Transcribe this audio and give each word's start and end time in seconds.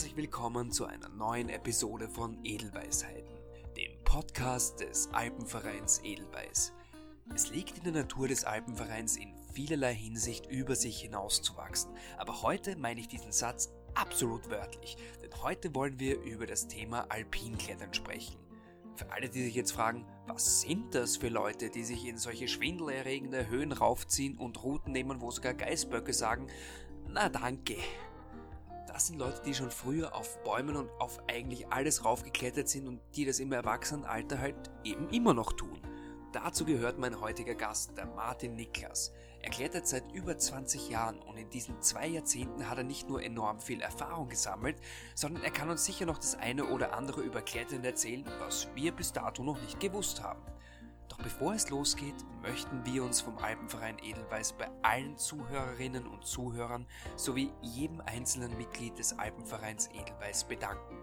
Herzlich 0.00 0.16
willkommen 0.16 0.72
zu 0.72 0.86
einer 0.86 1.10
neuen 1.10 1.50
Episode 1.50 2.08
von 2.08 2.42
Edelweisheiten, 2.42 3.36
dem 3.76 4.02
Podcast 4.02 4.80
des 4.80 5.10
Alpenvereins 5.12 6.00
Edelweiß. 6.02 6.72
Es 7.34 7.50
liegt 7.50 7.76
in 7.76 7.84
der 7.84 7.92
Natur 7.92 8.26
des 8.26 8.46
Alpenvereins 8.46 9.18
in 9.18 9.34
vielerlei 9.52 9.94
Hinsicht 9.94 10.46
über 10.46 10.74
sich 10.74 11.02
hinauszuwachsen, 11.02 11.92
aber 12.16 12.40
heute 12.40 12.76
meine 12.76 12.98
ich 12.98 13.08
diesen 13.08 13.30
Satz 13.30 13.74
absolut 13.92 14.48
wörtlich, 14.48 14.96
denn 15.22 15.42
heute 15.42 15.74
wollen 15.74 16.00
wir 16.00 16.18
über 16.22 16.46
das 16.46 16.66
Thema 16.66 17.04
Alpinklettern 17.10 17.92
sprechen. 17.92 18.38
Für 18.96 19.12
alle, 19.12 19.28
die 19.28 19.42
sich 19.42 19.54
jetzt 19.54 19.72
fragen, 19.72 20.06
was 20.26 20.62
sind 20.62 20.94
das 20.94 21.18
für 21.18 21.28
Leute, 21.28 21.68
die 21.68 21.84
sich 21.84 22.06
in 22.06 22.16
solche 22.16 22.48
schwindelerregende 22.48 23.48
Höhen 23.48 23.72
raufziehen 23.72 24.38
und 24.38 24.62
Routen 24.62 24.92
nehmen, 24.92 25.20
wo 25.20 25.30
sogar 25.30 25.52
Geißböcke 25.52 26.14
sagen, 26.14 26.46
na 27.06 27.28
danke. 27.28 27.76
Das 29.00 29.06
sind 29.06 29.18
Leute, 29.18 29.40
die 29.46 29.54
schon 29.54 29.70
früher 29.70 30.14
auf 30.14 30.44
Bäumen 30.44 30.76
und 30.76 30.90
auf 31.00 31.20
eigentlich 31.26 31.66
alles 31.72 32.04
raufgeklettert 32.04 32.68
sind 32.68 32.86
und 32.86 33.00
die 33.16 33.24
das 33.24 33.40
im 33.40 33.50
Erwachsenenalter 33.50 34.38
halt 34.38 34.70
eben 34.84 35.08
immer 35.08 35.32
noch 35.32 35.54
tun. 35.54 35.80
Dazu 36.34 36.66
gehört 36.66 36.98
mein 36.98 37.18
heutiger 37.18 37.54
Gast, 37.54 37.96
der 37.96 38.04
Martin 38.04 38.56
Niklas. 38.56 39.10
Er 39.40 39.48
klettert 39.48 39.86
seit 39.86 40.12
über 40.12 40.36
20 40.36 40.90
Jahren 40.90 41.18
und 41.20 41.38
in 41.38 41.48
diesen 41.48 41.80
zwei 41.80 42.08
Jahrzehnten 42.08 42.68
hat 42.68 42.76
er 42.76 42.84
nicht 42.84 43.08
nur 43.08 43.22
enorm 43.22 43.58
viel 43.58 43.80
Erfahrung 43.80 44.28
gesammelt, 44.28 44.76
sondern 45.14 45.44
er 45.44 45.50
kann 45.50 45.70
uns 45.70 45.86
sicher 45.86 46.04
noch 46.04 46.18
das 46.18 46.34
eine 46.34 46.66
oder 46.66 46.92
andere 46.92 47.22
über 47.22 47.40
Klettern 47.40 47.82
erzählen, 47.82 48.26
was 48.38 48.68
wir 48.74 48.92
bis 48.92 49.14
dato 49.14 49.42
noch 49.42 49.58
nicht 49.62 49.80
gewusst 49.80 50.22
haben. 50.22 50.42
Bevor 51.22 51.52
es 51.52 51.68
losgeht, 51.68 52.14
möchten 52.40 52.84
wir 52.86 53.04
uns 53.04 53.20
vom 53.20 53.36
Alpenverein 53.36 53.98
Edelweiß 54.02 54.54
bei 54.54 54.70
allen 54.80 55.18
Zuhörerinnen 55.18 56.06
und 56.06 56.24
Zuhörern 56.24 56.86
sowie 57.16 57.52
jedem 57.60 58.00
einzelnen 58.00 58.56
Mitglied 58.56 58.98
des 58.98 59.18
Alpenvereins 59.18 59.88
Edelweiß 59.88 60.44
bedanken. 60.44 60.96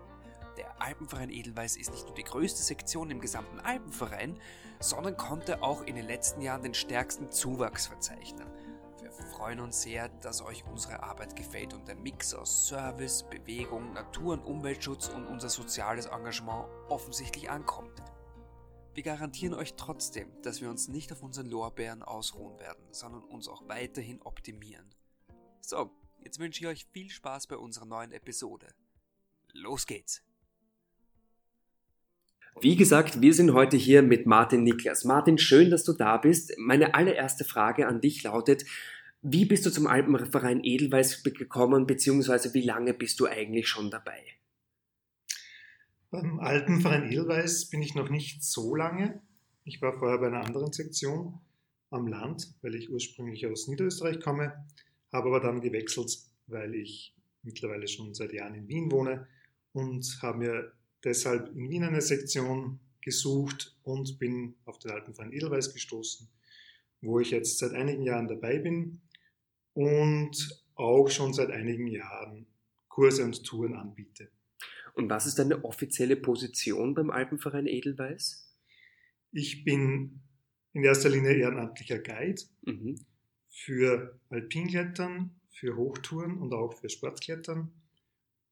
Der 0.57 0.81
Alpenverein 0.81 1.29
Edelweiß 1.29 1.77
ist 1.77 1.91
nicht 1.91 2.07
nur 2.07 2.15
die 2.15 2.23
größte 2.23 2.63
Sektion 2.63 3.11
im 3.11 3.21
gesamten 3.21 3.59
Alpenverein, 3.59 4.39
sondern 4.79 5.17
konnte 5.17 5.61
auch 5.61 5.83
in 5.83 5.95
den 5.95 6.07
letzten 6.07 6.41
Jahren 6.41 6.63
den 6.63 6.73
stärksten 6.73 7.31
Zuwachs 7.31 7.85
verzeichnen. 7.85 8.47
Wir 8.99 9.11
freuen 9.11 9.59
uns 9.59 9.83
sehr, 9.83 10.09
dass 10.09 10.41
euch 10.41 10.63
unsere 10.65 11.03
Arbeit 11.03 11.35
gefällt 11.35 11.75
und 11.75 11.88
der 11.88 11.95
Mix 11.95 12.33
aus 12.33 12.67
Service, 12.67 13.21
Bewegung, 13.21 13.93
Natur- 13.93 14.33
und 14.33 14.45
Umweltschutz 14.45 15.09
und 15.09 15.27
unser 15.27 15.49
soziales 15.49 16.07
Engagement 16.07 16.65
offensichtlich 16.89 17.51
ankommt. 17.51 18.01
Wir 18.98 19.03
garantieren 19.03 19.53
euch 19.53 19.76
trotzdem, 19.76 20.28
dass 20.42 20.59
wir 20.59 20.72
uns 20.72 20.88
nicht 20.88 21.12
auf 21.12 21.22
unseren 21.22 21.45
Lorbeeren 21.45 22.02
ausruhen 22.02 22.59
werden, 22.59 22.84
sondern 22.90 23.22
uns 23.22 23.48
auch 23.48 23.70
weiterhin 23.70 24.20
optimieren. 24.23 24.90
So, 25.62 25.92
jetzt 26.23 26.40
wünsche 26.40 26.62
ich 26.62 26.67
euch 26.67 26.88
viel 26.94 27.12
Spaß 27.12 27.45
bei 27.45 27.58
unserer 27.58 27.86
neuen 27.86 28.12
Episode. 28.12 28.66
Los 29.53 29.86
geht's! 29.86 30.23
Wie 32.59 32.75
gesagt, 32.75 33.22
wir 33.22 33.36
sind 33.36 33.53
heute 33.53 33.78
hier 33.78 34.02
mit 34.02 34.25
Martin 34.25 34.64
Niklas. 34.64 35.03
Martin, 35.03 35.38
schön, 35.38 35.70
dass 35.70 35.84
du 35.84 35.94
da 35.94 36.18
bist. 36.18 36.56
Meine 36.58 36.95
allererste 36.95 37.44
Frage 37.44 37.88
an 37.88 38.02
dich 38.02 38.23
lautet, 38.23 38.66
wie 39.22 39.45
bist 39.45 39.64
du 39.68 39.70
zum 39.70 39.86
Alpenverein 39.86 40.64
Edelweiß 40.64 41.22
gekommen, 41.22 41.86
beziehungsweise 41.86 42.56
wie 42.56 42.64
lange 42.66 42.95
bist 42.95 43.20
du 43.20 43.28
eigentlich 43.28 43.68
schon 43.68 43.92
dabei? 43.92 44.23
Beim 46.09 46.39
Alpenverein 46.39 47.11
Edelweiß 47.11 47.69
bin 47.69 47.81
ich 47.81 47.94
noch 47.94 48.09
nicht 48.09 48.41
so 48.41 48.75
lange. 48.75 49.22
Ich 49.66 49.81
war 49.81 50.00
vorher 50.00 50.19
bei 50.19 50.27
einer 50.27 50.45
anderen 50.45 50.72
Sektion 50.72 51.38
am 51.89 52.08
Land, 52.08 52.55
weil 52.61 52.75
ich 52.75 52.89
ursprünglich 52.89 53.45
aus 53.45 53.68
Niederösterreich 53.68 54.22
komme, 54.22 54.66
habe 55.12 55.28
aber 55.28 55.41
dann 55.41 55.59
gewechselt, 55.59 56.18
weil 56.47 56.75
ich 56.75 57.13
mittlerweile 57.44 57.90
schon 57.90 58.13
seit 58.13 58.31
Jahren 58.31 58.56
in 58.56 58.69
Wien 58.69 58.90
wohne 58.90 59.28
und 59.73 60.18
habe 60.22 60.38
mir 60.38 60.72
deshalb 61.03 61.53
in 61.53 61.69
Wien 61.69 61.84
eine 61.84 62.01
Sektion 62.01 62.79
gesucht 63.01 63.75
und 63.84 64.18
bin 64.18 64.56
auf 64.63 64.79
den 64.79 64.91
Alpenverein 64.91 65.34
Edelweiß 65.34 65.74
gestoßen, 65.74 66.29
wo 67.01 67.19
ich 67.19 67.31
jetzt 67.31 67.57
seit 67.57 67.74
einigen 67.74 68.03
Jahren 68.03 68.29
dabei 68.29 68.59
bin 68.59 69.01
und 69.74 70.63
auch 70.75 71.09
schon 71.09 71.34
seit 71.34 71.51
einigen 71.51 71.88
Jahren 71.88 72.47
Kurse 72.88 73.25
und 73.25 73.44
Touren 73.44 73.75
anbiete. 73.75 74.29
Und 74.97 75.12
was 75.12 75.28
ist 75.28 75.38
deine 75.38 75.63
offizielle 75.63 76.16
Position 76.16 76.96
beim 76.96 77.12
Alpenverein 77.12 77.68
Edelweiß? 77.68 78.52
Ich 79.31 79.63
bin 79.63 80.22
in 80.74 80.84
erster 80.84 81.09
Linie 81.09 81.35
ehrenamtlicher 81.35 82.00
Guide 82.00 82.41
mhm. 82.63 82.96
für 83.47 84.19
Alpinklettern, 84.30 85.40
für 85.52 85.75
Hochtouren 85.75 86.40
und 86.40 86.52
auch 86.52 86.74
für 86.74 86.90
Sportklettern. 86.90 87.72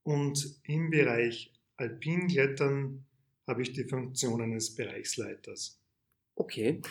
Und 0.03 0.59
im 0.65 0.91
Bereich 0.91 1.51
Alpinklettern 1.77 3.05
habe 3.47 3.63
ich 3.63 3.73
die 3.73 3.85
Funktion 3.85 4.39
eines 4.39 4.75
Bereichsleiters. 4.75 5.81
Okay, 6.35 6.81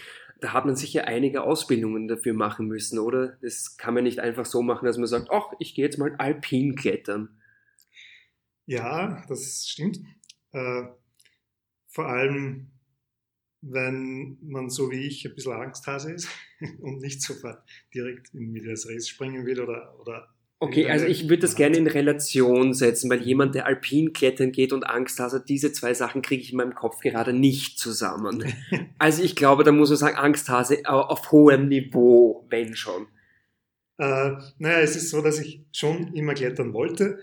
da 0.41 0.53
hat 0.53 0.67
man 0.67 0.75
sicher 0.75 1.07
einige 1.07 1.45
Ausbildungen 1.45 2.09
dafür 2.09 2.35
machen 2.35 2.67
müssen, 2.67 2.99
oder? 2.99 3.39
Das 3.41 3.77
kann 3.77 3.95
man 3.95 4.03
nicht 4.03 4.19
einfach 4.19 4.47
so 4.47 4.63
machen, 4.63 4.87
dass 4.87 4.99
man 4.99 5.07
sagt, 5.07 5.29
ach, 5.31 5.53
ich 5.61 5.77
gehe 5.77 5.85
jetzt 5.85 5.99
mal 5.99 6.17
Alpinklettern. 6.17 7.41
Ja, 8.67 9.25
das 9.29 9.69
stimmt. 9.69 10.01
Äh, 10.53 10.85
vor 11.89 12.09
allem, 12.09 12.71
wenn 13.61 14.39
man 14.43 14.69
so 14.69 14.91
wie 14.91 15.07
ich 15.07 15.25
ein 15.25 15.35
bisschen 15.35 15.53
Angsthase 15.53 16.13
ist 16.13 16.29
und 16.81 17.01
nicht 17.01 17.23
sofort 17.23 17.63
direkt 17.95 18.35
in 18.35 18.53
Medias 18.53 18.89
Res 18.89 19.09
springen 19.09 19.47
will 19.47 19.61
oder, 19.61 19.99
oder 20.01 20.35
Okay, 20.61 20.89
also 20.89 21.05
ich 21.05 21.29
würde 21.29 21.43
das 21.43 21.57
gerne 21.57 21.77
in 21.77 21.87
Relation 21.87 22.73
setzen, 22.73 23.11
weil 23.11 23.21
jemand, 23.21 23.55
der 23.55 23.67
alpin 23.67 24.15
klettern 24.15 24.51
geht 24.51 24.73
und 24.73 24.85
Angst 24.85 25.19
hat, 25.19 25.25
also 25.25 25.39
diese 25.39 25.73
zwei 25.73 25.93
Sachen 25.93 26.23
kriege 26.23 26.43
ich 26.43 26.53
in 26.53 26.57
meinem 26.57 26.75
Kopf 26.75 27.01
gerade 27.01 27.33
nicht 27.33 27.79
zusammen. 27.79 28.45
Also 28.99 29.23
ich 29.23 29.37
glaube, 29.37 29.65
da 29.65 29.73
muss 29.73 29.91
man 29.91 29.99
sagen, 29.99 30.17
Angsthase 30.17 30.79
auf 30.87 31.31
hohem 31.31 31.69
Niveau, 31.69 32.47
wenn 32.49 32.75
schon. 32.75 33.07
Äh, 33.99 34.31
naja, 34.57 34.81
es 34.81 34.97
ist 34.97 35.11
so, 35.11 35.21
dass 35.21 35.41
ich 35.41 35.67
schon 35.73 36.15
immer 36.15 36.33
klettern 36.33 36.73
wollte, 36.73 37.19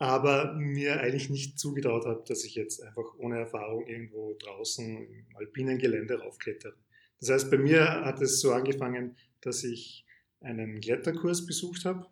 aber 0.00 0.54
mir 0.54 0.98
eigentlich 1.00 1.28
nicht 1.28 1.58
zugetraut 1.58 2.06
habe, 2.06 2.24
dass 2.26 2.44
ich 2.44 2.54
jetzt 2.54 2.82
einfach 2.82 3.14
ohne 3.18 3.38
Erfahrung 3.38 3.86
irgendwo 3.86 4.34
draußen 4.34 5.06
im 5.06 5.26
alpinen 5.36 5.78
Gelände 5.78 6.18
raufklettere. 6.18 6.74
Das 7.20 7.28
heißt, 7.28 7.50
bei 7.50 7.58
mir 7.58 7.84
hat 7.84 8.20
es 8.22 8.40
so 8.40 8.52
angefangen, 8.52 9.16
dass 9.42 9.62
ich 9.62 10.06
einen 10.40 10.80
Kletterkurs 10.80 11.44
besucht 11.44 11.84
habe 11.84 12.06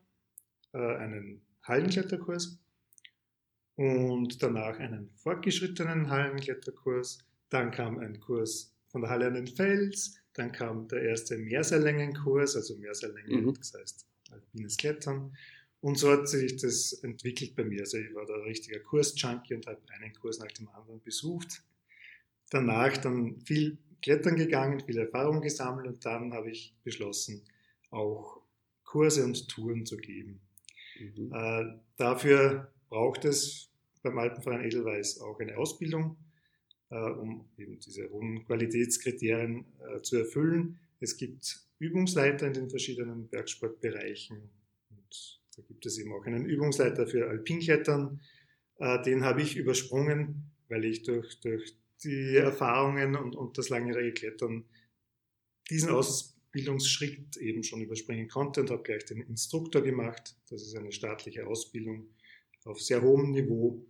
äh, 0.74 0.96
einen 0.96 1.40
Hallenkletterkurs 1.62 2.58
und 3.76 4.42
danach 4.42 4.78
einen 4.78 5.10
fortgeschrittenen 5.16 6.10
Hallenkletterkurs. 6.10 7.24
Dann 7.48 7.70
kam 7.70 7.98
ein 7.98 8.20
Kurs 8.20 8.74
von 8.88 9.00
der 9.00 9.10
Halle 9.10 9.28
an 9.28 9.34
den 9.34 9.46
Fels, 9.46 10.18
dann 10.34 10.52
kam 10.52 10.88
der 10.88 11.02
erste 11.02 11.38
Mehrseillängenkurs, 11.38 12.54
also 12.56 12.76
Mehrseillängen, 12.76 13.46
mhm. 13.46 13.54
das 13.54 13.72
heißt 13.72 14.06
alpines 14.30 14.76
Klettern. 14.76 15.34
Und 15.80 15.96
so 15.96 16.10
hat 16.10 16.28
sich 16.28 16.56
das 16.56 16.92
entwickelt 17.04 17.54
bei 17.54 17.64
mir. 17.64 17.80
Also 17.80 17.98
ich 17.98 18.12
war 18.14 18.26
da 18.26 18.34
ein 18.34 18.42
richtiger 18.42 18.80
Kurs-Junkie 18.80 19.54
und 19.54 19.66
habe 19.66 19.80
einen 19.90 20.12
Kurs 20.14 20.38
nach 20.38 20.50
dem 20.52 20.68
anderen 20.70 21.00
besucht. 21.02 21.62
Danach 22.50 22.96
dann 22.96 23.40
viel 23.42 23.78
Klettern 24.02 24.36
gegangen, 24.36 24.80
viel 24.80 24.98
Erfahrung 24.98 25.40
gesammelt 25.40 25.86
und 25.86 26.04
dann 26.04 26.32
habe 26.32 26.50
ich 26.50 26.74
beschlossen, 26.82 27.42
auch 27.90 28.42
Kurse 28.84 29.24
und 29.24 29.48
Touren 29.48 29.84
zu 29.86 29.96
geben. 29.96 30.40
Mhm. 30.98 31.32
Äh, 31.32 31.64
dafür 31.96 32.72
braucht 32.88 33.24
es 33.24 33.70
beim 34.02 34.18
Alpenverein 34.18 34.64
Edelweiß 34.64 35.20
auch 35.20 35.38
eine 35.40 35.56
Ausbildung, 35.56 36.16
äh, 36.90 36.96
um 36.96 37.48
eben 37.56 37.78
diese 37.80 38.08
hohen 38.10 38.44
Qualitätskriterien 38.46 39.64
äh, 39.80 40.00
zu 40.02 40.16
erfüllen. 40.16 40.78
Es 41.00 41.16
gibt 41.16 41.60
Übungsleiter 41.78 42.46
in 42.46 42.54
den 42.54 42.70
verschiedenen 42.70 43.28
Bergsportbereichen 43.28 44.50
und 44.90 45.37
da 45.58 45.64
gibt 45.66 45.84
es 45.86 45.98
eben 45.98 46.12
auch 46.12 46.24
einen 46.24 46.46
Übungsleiter 46.46 47.06
für 47.06 47.28
Alpinklettern. 47.28 48.20
Äh, 48.78 49.02
den 49.02 49.24
habe 49.24 49.42
ich 49.42 49.56
übersprungen, 49.56 50.52
weil 50.68 50.84
ich 50.84 51.02
durch, 51.02 51.40
durch 51.40 51.76
die 52.04 52.36
Erfahrungen 52.36 53.16
und, 53.16 53.34
und 53.34 53.58
das 53.58 53.68
langjährige 53.68 54.12
Klettern 54.12 54.64
diesen 55.68 55.90
Aus, 55.90 56.38
Bildungsschritt 56.50 57.36
eben 57.36 57.62
schon 57.62 57.82
überspringen 57.82 58.28
konnte 58.28 58.60
und 58.62 58.70
habe 58.70 58.82
gleich 58.82 59.04
den 59.04 59.20
Instruktor 59.20 59.82
gemacht. 59.82 60.36
Das 60.48 60.62
ist 60.62 60.76
eine 60.76 60.92
staatliche 60.92 61.46
Ausbildung 61.46 62.08
auf 62.64 62.80
sehr 62.80 63.02
hohem 63.02 63.32
Niveau. 63.32 63.84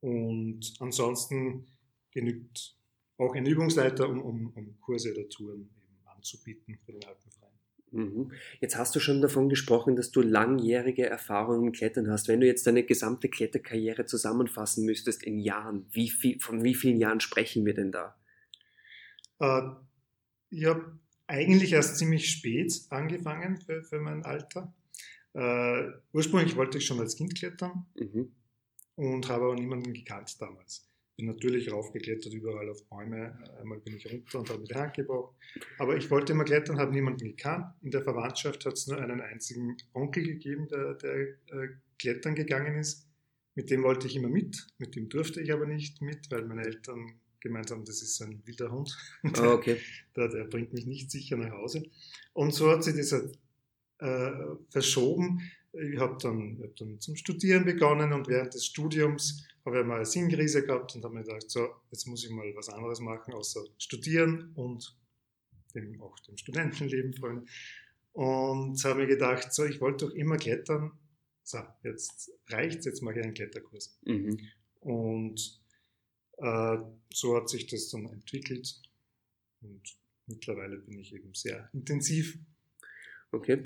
Und 0.00 0.74
ansonsten 0.80 1.66
genügt 2.10 2.76
auch 3.16 3.34
ein 3.34 3.46
Übungsleiter, 3.46 4.08
um, 4.08 4.20
um, 4.20 4.52
um 4.54 4.80
Kurse 4.80 5.12
oder 5.12 5.28
Touren 5.28 5.70
eben 5.82 6.06
anzubieten 6.08 6.78
für 6.84 6.92
den 6.92 7.04
Alpenverein. 7.04 7.41
Mhm. 7.92 8.32
Jetzt 8.60 8.76
hast 8.76 8.96
du 8.96 9.00
schon 9.00 9.20
davon 9.20 9.48
gesprochen, 9.48 9.96
dass 9.96 10.10
du 10.10 10.22
langjährige 10.22 11.06
Erfahrungen 11.06 11.66
im 11.66 11.72
Klettern 11.72 12.10
hast. 12.10 12.26
Wenn 12.26 12.40
du 12.40 12.46
jetzt 12.46 12.66
deine 12.66 12.82
gesamte 12.84 13.28
Kletterkarriere 13.28 14.06
zusammenfassen 14.06 14.84
müsstest 14.86 15.22
in 15.22 15.38
Jahren, 15.38 15.86
wie 15.92 16.08
viel, 16.08 16.40
von 16.40 16.64
wie 16.64 16.74
vielen 16.74 16.98
Jahren 16.98 17.20
sprechen 17.20 17.66
wir 17.66 17.74
denn 17.74 17.92
da? 17.92 18.16
Äh, 19.40 19.62
ich 20.50 20.64
habe 20.64 20.98
eigentlich 21.26 21.72
erst 21.72 21.98
ziemlich 21.98 22.30
spät 22.30 22.72
angefangen 22.90 23.60
für, 23.60 23.82
für 23.82 24.00
mein 24.00 24.24
Alter. 24.24 24.74
Äh, 25.34 25.90
ursprünglich 26.12 26.56
wollte 26.56 26.78
ich 26.78 26.86
schon 26.86 27.00
als 27.00 27.16
Kind 27.16 27.34
klettern, 27.34 27.86
mhm. 27.94 28.32
und 28.96 29.28
habe 29.28 29.44
aber 29.44 29.54
niemanden 29.54 29.92
gekannt 29.92 30.40
damals. 30.40 30.91
Bin 31.16 31.26
natürlich 31.26 31.70
raufgeklettert, 31.70 32.32
überall 32.32 32.70
auf 32.70 32.84
Bäume. 32.88 33.38
Einmal 33.60 33.80
bin 33.80 33.96
ich 33.96 34.10
runter 34.10 34.38
und 34.38 34.48
habe 34.48 34.60
mir 34.60 34.68
die 34.68 34.74
Hand 34.74 34.94
gebrochen. 34.94 35.36
Aber 35.78 35.96
ich 35.96 36.10
wollte 36.10 36.32
immer 36.32 36.44
klettern, 36.44 36.78
habe 36.78 36.92
niemanden 36.92 37.24
gekannt. 37.24 37.66
In 37.82 37.90
der 37.90 38.02
Verwandtschaft 38.02 38.64
hat 38.64 38.74
es 38.74 38.86
nur 38.86 38.98
einen 38.98 39.20
einzigen 39.20 39.76
Onkel 39.92 40.24
gegeben, 40.24 40.68
der, 40.68 40.94
der 40.94 41.14
äh, 41.14 41.68
klettern 41.98 42.34
gegangen 42.34 42.76
ist. 42.76 43.06
Mit 43.54 43.70
dem 43.70 43.82
wollte 43.82 44.06
ich 44.06 44.16
immer 44.16 44.28
mit. 44.28 44.66
Mit 44.78 44.96
dem 44.96 45.10
durfte 45.10 45.42
ich 45.42 45.52
aber 45.52 45.66
nicht 45.66 46.00
mit, 46.00 46.30
weil 46.30 46.46
meine 46.46 46.64
Eltern 46.64 47.20
gemeint 47.40 47.70
haben, 47.70 47.84
das 47.84 48.00
ist 48.02 48.20
ein 48.22 48.40
wilder 48.46 48.70
Hund. 48.70 48.96
Oh, 49.38 49.48
okay. 49.48 49.78
der, 50.16 50.28
der, 50.28 50.44
bringt 50.44 50.72
mich 50.72 50.86
nicht 50.86 51.10
sicher 51.10 51.36
nach 51.36 51.50
Hause. 51.50 51.82
Und 52.32 52.54
so 52.54 52.70
hat 52.70 52.84
sich 52.84 52.96
das 52.96 53.12
äh, 53.98 54.32
verschoben. 54.70 55.42
Ich 55.72 55.98
habe 55.98 56.18
dann, 56.20 56.60
hab 56.62 56.76
dann 56.76 57.00
zum 57.00 57.16
Studieren 57.16 57.64
begonnen 57.64 58.12
und 58.12 58.28
während 58.28 58.52
des 58.54 58.66
Studiums 58.66 59.46
habe 59.64 59.80
ich 59.80 59.86
mal 59.86 59.96
eine 59.96 60.06
Sinnkrise 60.06 60.64
gehabt 60.66 60.94
und 60.94 61.04
habe 61.04 61.14
mir 61.14 61.22
gedacht, 61.22 61.50
so, 61.50 61.68
jetzt 61.90 62.06
muss 62.06 62.24
ich 62.24 62.30
mal 62.30 62.52
was 62.54 62.68
anderes 62.68 63.00
machen, 63.00 63.32
außer 63.32 63.64
studieren 63.78 64.52
und 64.54 64.96
dem, 65.74 66.00
auch 66.02 66.18
dem 66.20 66.36
Studentenleben 66.36 67.14
frönen. 67.14 67.48
Und 68.12 68.84
habe 68.84 69.00
mir 69.00 69.06
gedacht, 69.06 69.54
so, 69.54 69.64
ich 69.64 69.80
wollte 69.80 70.06
doch 70.06 70.12
immer 70.14 70.36
klettern. 70.36 70.92
So, 71.42 71.58
jetzt 71.82 72.30
reicht's, 72.48 72.84
jetzt 72.84 73.02
mache 73.02 73.20
ich 73.20 73.24
einen 73.24 73.34
Kletterkurs. 73.34 73.98
Mhm. 74.04 74.38
Und 74.80 75.60
äh, 76.38 76.76
so 77.12 77.36
hat 77.36 77.48
sich 77.48 77.66
das 77.66 77.88
dann 77.88 78.06
entwickelt. 78.06 78.80
Und 79.62 79.82
mittlerweile 80.26 80.76
bin 80.76 80.98
ich 80.98 81.14
eben 81.14 81.32
sehr 81.34 81.70
intensiv 81.72 82.38
Okay. 83.34 83.62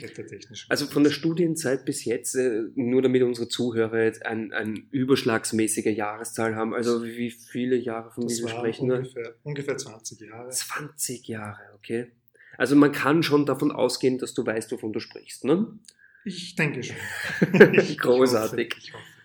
Also 0.69 0.87
von 0.87 1.03
der 1.03 1.11
Studienzeit 1.11 1.85
bis 1.85 2.05
jetzt, 2.05 2.37
äh, 2.37 2.63
nur 2.77 3.03
damit 3.03 3.23
unsere 3.25 3.49
Zuhörer 3.49 4.05
jetzt 4.05 4.25
ein, 4.25 4.53
ein 4.53 4.87
überschlagsmäßige 4.93 5.87
Jahreszahl 5.87 6.55
haben, 6.55 6.73
also 6.73 7.05
wie 7.05 7.33
viele 7.33 7.75
Jahre 7.75 8.13
von 8.13 8.29
das 8.29 8.39
sprechen 8.39 8.93
ungefähr, 8.93 9.35
ungefähr 9.43 9.77
20 9.77 10.21
Jahre. 10.21 10.51
20 10.51 11.27
Jahre, 11.27 11.63
okay. 11.75 12.13
Also 12.57 12.77
man 12.77 12.93
kann 12.93 13.25
schon 13.25 13.45
davon 13.45 13.73
ausgehen, 13.73 14.19
dass 14.19 14.35
du 14.35 14.47
weißt, 14.47 14.71
wovon 14.71 14.93
du 14.93 15.01
sprichst, 15.01 15.45
ne? 15.45 15.67
Ich 16.25 16.55
denke 16.55 16.85
schon. 16.85 16.97
Großartig. 17.99 18.69
Ich 18.69 18.75
hoffe, 18.75 18.87
ich 18.87 18.95
hoffe. 18.95 19.16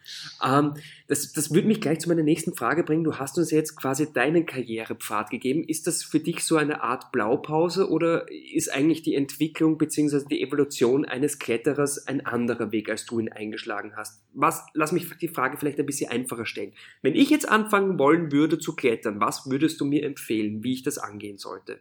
Ähm, 0.43 0.73
das, 1.07 1.33
das 1.33 1.53
würde 1.53 1.67
mich 1.67 1.81
gleich 1.81 1.99
zu 1.99 2.09
meiner 2.09 2.23
nächsten 2.23 2.55
Frage 2.55 2.83
bringen. 2.83 3.03
Du 3.03 3.15
hast 3.15 3.37
uns 3.37 3.51
jetzt 3.51 3.75
quasi 3.75 4.11
deinen 4.11 4.45
Karrierepfad 4.45 5.29
gegeben. 5.29 5.63
Ist 5.63 5.87
das 5.87 6.03
für 6.03 6.19
dich 6.19 6.43
so 6.43 6.57
eine 6.57 6.83
Art 6.83 7.11
Blaupause 7.11 7.89
oder 7.89 8.29
ist 8.29 8.71
eigentlich 8.73 9.01
die 9.01 9.15
Entwicklung 9.15 9.77
bzw. 9.77 10.25
die 10.29 10.41
Evolution 10.41 11.05
eines 11.05 11.39
Kletterers 11.39 12.07
ein 12.07 12.25
anderer 12.25 12.71
Weg, 12.71 12.89
als 12.89 13.05
du 13.05 13.19
ihn 13.19 13.29
eingeschlagen 13.29 13.93
hast? 13.95 14.21
Was, 14.33 14.65
lass 14.73 14.91
mich 14.91 15.07
die 15.19 15.27
Frage 15.27 15.57
vielleicht 15.57 15.79
ein 15.79 15.85
bisschen 15.85 16.11
einfacher 16.11 16.45
stellen. 16.45 16.73
Wenn 17.01 17.15
ich 17.15 17.29
jetzt 17.29 17.47
anfangen 17.47 17.99
wollen 17.99 18.31
würde 18.31 18.59
zu 18.59 18.75
klettern, 18.75 19.19
was 19.19 19.49
würdest 19.49 19.81
du 19.81 19.85
mir 19.85 20.03
empfehlen, 20.03 20.63
wie 20.63 20.73
ich 20.73 20.83
das 20.83 20.97
angehen 20.97 21.37
sollte? 21.37 21.79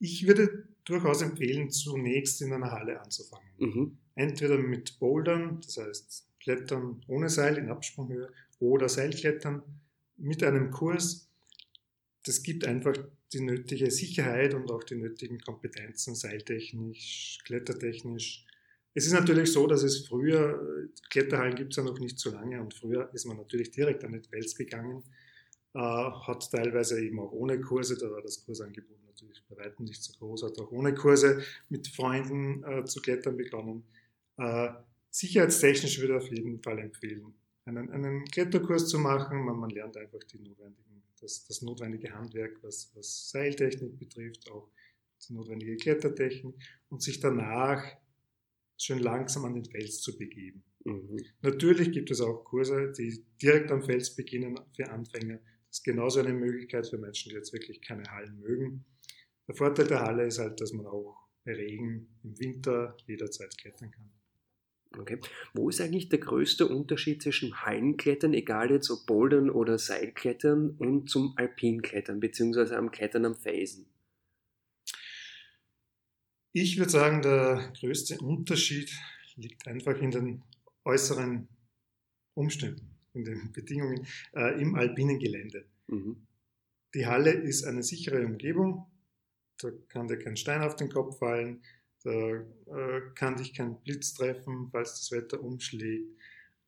Ich 0.00 0.26
würde 0.26 0.68
durchaus 0.84 1.22
empfehlen, 1.22 1.70
zunächst 1.70 2.40
in 2.40 2.52
einer 2.52 2.70
Halle 2.70 3.00
anzufangen. 3.00 3.48
Mhm. 3.58 3.98
Entweder 4.14 4.58
mit 4.58 4.98
Bouldern, 4.98 5.60
das 5.60 5.76
heißt 5.76 6.27
Klettern 6.48 7.02
ohne 7.08 7.28
Seil 7.28 7.58
in 7.58 7.68
Absprunghöhe 7.68 8.32
oder 8.58 8.88
Seilklettern 8.88 9.62
mit 10.16 10.42
einem 10.42 10.70
Kurs. 10.70 11.28
Das 12.24 12.42
gibt 12.42 12.66
einfach 12.66 12.94
die 13.34 13.42
nötige 13.42 13.90
Sicherheit 13.90 14.54
und 14.54 14.70
auch 14.70 14.82
die 14.82 14.94
nötigen 14.94 15.38
Kompetenzen, 15.40 16.14
seiltechnisch, 16.14 17.40
klettertechnisch. 17.44 18.46
Es 18.94 19.06
ist 19.06 19.12
natürlich 19.12 19.52
so, 19.52 19.66
dass 19.66 19.82
es 19.82 20.06
früher, 20.06 20.88
Kletterhallen 21.10 21.54
gibt 21.54 21.72
es 21.72 21.76
ja 21.76 21.82
noch 21.82 21.98
nicht 21.98 22.18
so 22.18 22.30
lange 22.30 22.62
und 22.62 22.72
früher 22.72 23.10
ist 23.12 23.26
man 23.26 23.36
natürlich 23.36 23.70
direkt 23.70 24.02
an 24.04 24.12
den 24.12 24.24
Fels 24.24 24.54
gegangen, 24.54 25.04
äh, 25.74 25.80
hat 25.80 26.50
teilweise 26.50 26.98
eben 26.98 27.20
auch 27.20 27.32
ohne 27.32 27.60
Kurse, 27.60 27.98
da 27.98 28.10
war 28.10 28.22
das 28.22 28.42
Kursangebot 28.42 29.04
natürlich 29.04 29.44
bei 29.50 29.62
weitem 29.62 29.84
nicht 29.84 30.02
so 30.02 30.14
groß, 30.18 30.44
hat 30.44 30.58
auch 30.58 30.72
ohne 30.72 30.94
Kurse 30.94 31.42
mit 31.68 31.88
Freunden 31.88 32.64
äh, 32.64 32.84
zu 32.86 33.02
klettern 33.02 33.36
begonnen. 33.36 33.84
Äh, 34.38 34.70
sicherheitstechnisch 35.10 36.00
würde 36.00 36.16
ich 36.16 36.22
auf 36.22 36.30
jeden 36.30 36.62
Fall 36.62 36.78
empfehlen, 36.78 37.34
einen, 37.64 37.90
einen 37.90 38.24
Kletterkurs 38.26 38.88
zu 38.88 38.98
machen. 38.98 39.44
Man, 39.44 39.58
man 39.58 39.70
lernt 39.70 39.96
einfach 39.96 40.22
die 40.24 40.38
notwendigen, 40.38 41.02
das, 41.20 41.46
das 41.46 41.62
notwendige 41.62 42.12
Handwerk, 42.12 42.62
was, 42.62 42.92
was 42.94 43.30
Seiltechnik 43.30 43.98
betrifft, 43.98 44.50
auch 44.50 44.70
die 45.28 45.34
notwendige 45.34 45.76
Klettertechnik 45.76 46.54
und 46.88 47.02
sich 47.02 47.20
danach 47.20 47.84
schön 48.76 49.00
langsam 49.00 49.44
an 49.44 49.54
den 49.54 49.64
Fels 49.64 50.00
zu 50.00 50.16
begeben. 50.16 50.62
Mhm. 50.84 51.18
Natürlich 51.42 51.92
gibt 51.92 52.10
es 52.10 52.20
auch 52.20 52.44
Kurse, 52.44 52.92
die 52.96 53.24
direkt 53.42 53.70
am 53.70 53.82
Fels 53.82 54.14
beginnen 54.14 54.58
für 54.74 54.88
Anfänger. 54.88 55.38
Das 55.68 55.78
ist 55.78 55.84
genauso 55.84 56.20
eine 56.20 56.32
Möglichkeit 56.32 56.86
für 56.86 56.98
Menschen, 56.98 57.30
die 57.30 57.34
jetzt 57.36 57.52
wirklich 57.52 57.82
keine 57.82 58.04
Hallen 58.10 58.38
mögen. 58.38 58.84
Der 59.48 59.54
Vorteil 59.54 59.86
der 59.86 60.00
Halle 60.00 60.26
ist 60.26 60.38
halt, 60.38 60.60
dass 60.60 60.72
man 60.72 60.86
auch 60.86 61.16
bei 61.44 61.54
Regen 61.54 62.08
im 62.22 62.38
Winter 62.38 62.96
jederzeit 63.06 63.56
klettern 63.58 63.90
kann. 63.90 64.10
Okay. 64.96 65.20
Wo 65.52 65.68
ist 65.68 65.80
eigentlich 65.80 66.08
der 66.08 66.18
größte 66.18 66.66
Unterschied 66.66 67.22
zwischen 67.22 67.62
Hallenklettern, 67.62 68.32
egal 68.32 68.70
jetzt 68.70 68.90
ob 68.90 69.06
Bouldern 69.06 69.50
oder 69.50 69.78
Seilklettern, 69.78 70.70
und 70.78 71.10
zum 71.10 71.34
Alpinklettern, 71.36 72.20
beziehungsweise 72.20 72.76
am 72.76 72.90
Klettern 72.90 73.26
am 73.26 73.34
Felsen? 73.34 73.86
Ich 76.52 76.78
würde 76.78 76.90
sagen, 76.90 77.20
der 77.22 77.72
größte 77.78 78.18
Unterschied 78.18 78.90
liegt 79.36 79.66
einfach 79.66 80.00
in 80.00 80.10
den 80.10 80.42
äußeren 80.84 81.48
Umständen, 82.34 82.96
in 83.12 83.24
den 83.24 83.52
Bedingungen 83.52 84.06
äh, 84.34 84.60
im 84.60 84.74
alpinen 84.74 85.18
Gelände. 85.18 85.66
Mhm. 85.86 86.26
Die 86.94 87.06
Halle 87.06 87.32
ist 87.32 87.64
eine 87.64 87.82
sichere 87.82 88.24
Umgebung, 88.24 88.86
da 89.58 89.70
kann 89.88 90.08
dir 90.08 90.18
kein 90.18 90.36
Stein 90.36 90.62
auf 90.62 90.76
den 90.76 90.88
Kopf 90.88 91.18
fallen, 91.18 91.62
da 92.04 92.10
äh, 92.10 93.00
kann 93.14 93.36
dich 93.36 93.54
kein 93.54 93.80
Blitz 93.82 94.14
treffen, 94.14 94.68
falls 94.70 95.00
das 95.00 95.12
Wetter 95.12 95.42
umschlägt. 95.42 96.08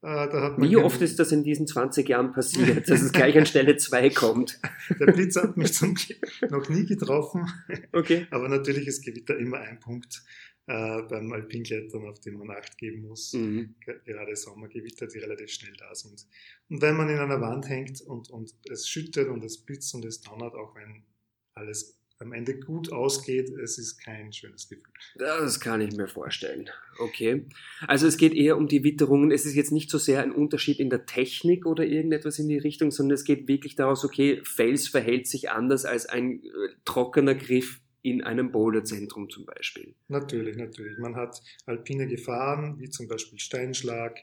Äh, 0.02 0.28
Wie 0.58 0.76
oft 0.76 1.02
ist 1.02 1.18
das 1.18 1.30
in 1.30 1.44
diesen 1.44 1.66
20 1.66 2.08
Jahren 2.08 2.32
passiert, 2.32 2.88
dass 2.88 3.02
es 3.02 3.12
gleich 3.12 3.36
an 3.36 3.44
Stelle 3.44 3.76
2 3.76 4.10
kommt? 4.10 4.58
Der 4.98 5.12
Blitz 5.12 5.36
hat 5.36 5.56
mich 5.56 5.74
zum 5.74 5.94
Glück 5.94 6.50
noch 6.50 6.68
nie 6.70 6.86
getroffen. 6.86 7.46
Okay. 7.92 8.26
Aber 8.30 8.48
natürlich 8.48 8.86
ist 8.86 9.04
Gewitter 9.04 9.38
immer 9.38 9.58
ein 9.58 9.78
Punkt 9.78 10.22
äh, 10.66 11.02
beim 11.02 11.30
Alpinklettern, 11.32 12.08
auf 12.08 12.18
den 12.20 12.38
man 12.38 12.50
Acht 12.50 12.78
geben 12.78 13.02
muss. 13.02 13.34
Mhm. 13.34 13.74
Gerade 13.80 14.36
Sommergewitter, 14.36 15.06
die 15.06 15.18
relativ 15.18 15.50
schnell 15.50 15.74
da 15.78 15.94
sind. 15.94 16.26
Und 16.70 16.80
wenn 16.80 16.96
man 16.96 17.10
in 17.10 17.18
einer 17.18 17.40
Wand 17.42 17.68
hängt 17.68 18.00
und, 18.00 18.30
und 18.30 18.54
es 18.70 18.88
schüttet 18.88 19.28
und 19.28 19.44
es 19.44 19.58
blitzt 19.58 19.94
und 19.94 20.04
es 20.06 20.22
donnert, 20.22 20.54
auch 20.54 20.74
wenn 20.76 21.04
alles 21.52 21.99
am 22.20 22.32
Ende 22.32 22.58
gut 22.58 22.92
ausgeht, 22.92 23.48
es 23.48 23.78
ist 23.78 23.98
kein 24.04 24.32
schönes 24.32 24.68
Gefühl. 24.68 24.84
Das 25.16 25.58
kann 25.58 25.80
ich 25.80 25.96
mir 25.96 26.06
vorstellen. 26.06 26.68
Okay. 26.98 27.46
Also 27.86 28.06
es 28.06 28.18
geht 28.18 28.34
eher 28.34 28.58
um 28.58 28.68
die 28.68 28.84
Witterungen. 28.84 29.30
Es 29.30 29.46
ist 29.46 29.54
jetzt 29.54 29.72
nicht 29.72 29.90
so 29.90 29.96
sehr 29.96 30.22
ein 30.22 30.30
Unterschied 30.30 30.80
in 30.80 30.90
der 30.90 31.06
Technik 31.06 31.64
oder 31.64 31.84
irgendetwas 31.84 32.38
in 32.38 32.48
die 32.48 32.58
Richtung, 32.58 32.90
sondern 32.90 33.14
es 33.14 33.24
geht 33.24 33.48
wirklich 33.48 33.74
daraus, 33.74 34.04
okay, 34.04 34.42
Fels 34.44 34.86
verhält 34.88 35.26
sich 35.26 35.50
anders 35.50 35.86
als 35.86 36.06
ein 36.06 36.42
äh, 36.44 36.48
trockener 36.84 37.34
Griff 37.34 37.80
in 38.02 38.22
einem 38.22 38.52
Boulderzentrum 38.52 39.30
zum 39.30 39.46
Beispiel. 39.46 39.94
Natürlich, 40.08 40.56
natürlich. 40.56 40.98
Man 40.98 41.16
hat 41.16 41.40
alpine 41.64 42.06
Gefahren, 42.06 42.78
wie 42.78 42.90
zum 42.90 43.08
Beispiel 43.08 43.38
Steinschlag. 43.38 44.18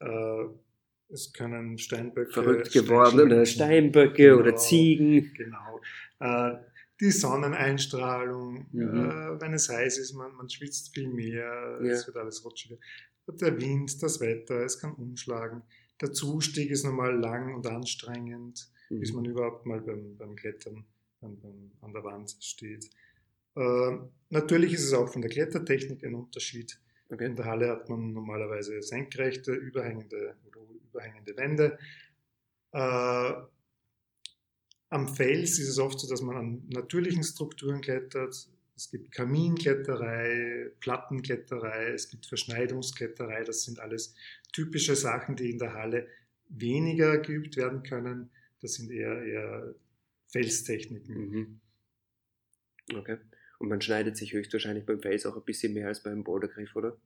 Äh, 0.00 0.44
es 1.10 1.32
können 1.34 1.76
Steinböcke. 1.76 2.32
Verrückt 2.32 2.72
gewordene 2.72 3.44
Steinböcke 3.44 4.22
genau, 4.22 4.38
oder 4.38 4.56
Ziegen. 4.56 5.32
Genau. 5.36 5.80
Äh, 6.20 6.56
die 7.00 7.10
Sonneneinstrahlung, 7.10 8.66
mhm. 8.70 9.10
äh, 9.10 9.40
wenn 9.40 9.52
es 9.52 9.68
heiß 9.68 9.98
ist, 9.98 10.12
man, 10.14 10.34
man 10.34 10.48
schwitzt 10.48 10.94
viel 10.94 11.08
mehr, 11.08 11.78
ja. 11.82 11.90
es 11.90 12.06
wird 12.06 12.16
alles 12.16 12.44
rutschiger. 12.44 12.76
Der 13.26 13.60
Wind, 13.60 14.02
das 14.02 14.20
Wetter, 14.20 14.64
es 14.64 14.78
kann 14.78 14.92
umschlagen. 14.94 15.62
Der 16.00 16.12
Zustieg 16.12 16.70
ist 16.70 16.84
normal 16.84 17.18
lang 17.18 17.54
und 17.54 17.66
anstrengend, 17.66 18.68
mhm. 18.90 19.00
bis 19.00 19.12
man 19.12 19.24
überhaupt 19.24 19.66
mal 19.66 19.80
beim, 19.80 20.16
beim 20.16 20.36
Klettern 20.36 20.84
an, 21.20 21.40
beim, 21.40 21.72
an 21.80 21.92
der 21.92 22.04
Wand 22.04 22.36
steht. 22.40 22.90
Äh, 23.56 23.98
natürlich 24.30 24.72
ist 24.74 24.84
es 24.84 24.92
auch 24.92 25.08
von 25.08 25.22
der 25.22 25.30
Klettertechnik 25.30 26.04
ein 26.04 26.14
Unterschied. 26.14 26.78
Okay. 27.08 27.26
In 27.26 27.36
der 27.36 27.44
Halle 27.44 27.68
hat 27.68 27.88
man 27.88 28.12
normalerweise 28.12 28.82
senkrechte, 28.82 29.52
überhängende 29.52 30.36
oder 30.46 30.60
überhängende 30.90 31.36
Wände. 31.36 31.78
Äh, 32.72 33.32
am 34.90 35.14
Fels 35.14 35.58
ist 35.58 35.68
es 35.68 35.78
oft 35.78 35.98
so, 35.98 36.08
dass 36.08 36.22
man 36.22 36.36
an 36.36 36.62
natürlichen 36.68 37.24
Strukturen 37.24 37.80
klettert. 37.80 38.48
Es 38.76 38.90
gibt 38.90 39.12
Kaminkletterei, 39.12 40.70
Plattenkletterei, 40.80 41.92
es 41.92 42.08
gibt 42.08 42.26
Verschneidungskletterei. 42.26 43.44
Das 43.44 43.64
sind 43.64 43.80
alles 43.80 44.14
typische 44.52 44.96
Sachen, 44.96 45.36
die 45.36 45.50
in 45.50 45.58
der 45.58 45.74
Halle 45.74 46.08
weniger 46.48 47.18
geübt 47.18 47.56
werden 47.56 47.82
können. 47.82 48.30
Das 48.60 48.74
sind 48.74 48.90
eher, 48.90 49.22
eher 49.22 49.74
Felstechniken. 50.28 51.14
Mhm. 51.14 51.60
Okay. 52.94 53.18
Und 53.58 53.68
man 53.68 53.80
schneidet 53.80 54.16
sich 54.16 54.32
höchstwahrscheinlich 54.32 54.84
beim 54.84 55.00
Fels 55.00 55.26
auch 55.26 55.36
ein 55.36 55.44
bisschen 55.44 55.72
mehr 55.72 55.88
als 55.88 56.02
beim 56.02 56.24
Bouldergriff, 56.24 56.74
oder? 56.76 56.96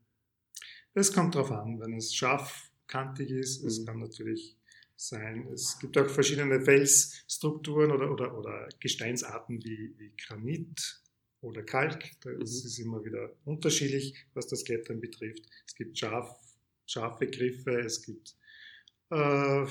Es 0.95 1.13
kommt 1.13 1.35
darauf 1.35 1.53
an. 1.53 1.79
Wenn 1.81 1.95
es 1.95 2.15
scharf 2.15 2.71
kantig 2.89 3.31
ist. 3.31 3.63
Es 3.63 3.81
mhm. 3.81 3.87
kann 3.87 3.99
natürlich 4.01 4.58
sein, 5.01 5.47
es 5.53 5.79
gibt 5.79 5.97
auch 5.97 6.09
verschiedene 6.09 6.61
Felsstrukturen 6.61 7.93
oder, 7.93 8.11
oder, 8.11 8.37
oder 8.37 8.69
Gesteinsarten 8.81 9.63
wie, 9.65 9.95
wie 9.97 10.13
Granit 10.17 11.01
oder 11.41 11.63
Kalk. 11.63 12.05
Das 12.23 12.35
mhm. 12.35 12.43
ist 12.43 12.79
immer 12.79 13.05
wieder 13.05 13.33
unterschiedlich, 13.45 14.15
was 14.35 14.49
das 14.49 14.65
Klettern 14.65 15.01
betrifft. 15.01 15.45
Es 15.67 15.75
gibt 15.75 15.99
scharf, 15.99 16.37
scharfe 16.87 17.27
Griffe, 17.29 17.79
es 17.81 18.03
gibt 18.03 18.37
äh, 19.11 19.67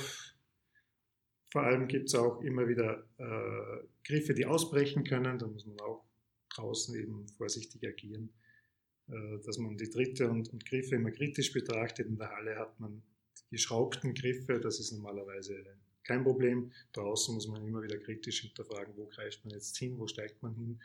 vor 1.51 1.63
allem 1.63 1.87
gibt 1.87 2.07
es 2.07 2.15
auch 2.15 2.41
immer 2.41 2.67
wieder 2.67 3.07
äh, 3.17 3.87
Griffe, 4.03 4.33
die 4.33 4.45
ausbrechen 4.45 5.03
können. 5.03 5.39
Da 5.39 5.47
muss 5.47 5.65
man 5.65 5.79
auch 5.79 6.05
draußen 6.49 6.95
eben 6.95 7.27
vorsichtig 7.29 7.85
agieren, 7.87 8.33
äh, 9.07 9.39
dass 9.45 9.57
man 9.57 9.77
die 9.77 9.89
Dritte 9.89 10.29
und, 10.29 10.51
und, 10.51 10.65
Griffe 10.65 10.95
immer 10.95 11.11
kritisch 11.11 11.53
betrachtet. 11.53 12.07
In 12.07 12.17
der 12.17 12.29
Halle 12.29 12.57
hat 12.57 12.79
man 12.79 13.01
geschraubten 13.49 14.13
Griffe, 14.13 14.59
das 14.59 14.79
ist 14.79 14.91
normalerweise 14.91 15.63
kein 16.03 16.23
Problem. 16.23 16.71
Draußen 16.93 17.35
muss 17.35 17.47
man 17.47 17.65
immer 17.65 17.83
wieder 17.83 17.97
kritisch 17.97 18.41
hinterfragen, 18.41 18.93
wo 18.95 19.05
greift 19.05 19.43
man 19.45 19.53
jetzt 19.53 19.77
hin, 19.77 19.97
wo 19.99 20.07
steigt 20.07 20.41
man 20.41 20.55
hin. 20.55 20.79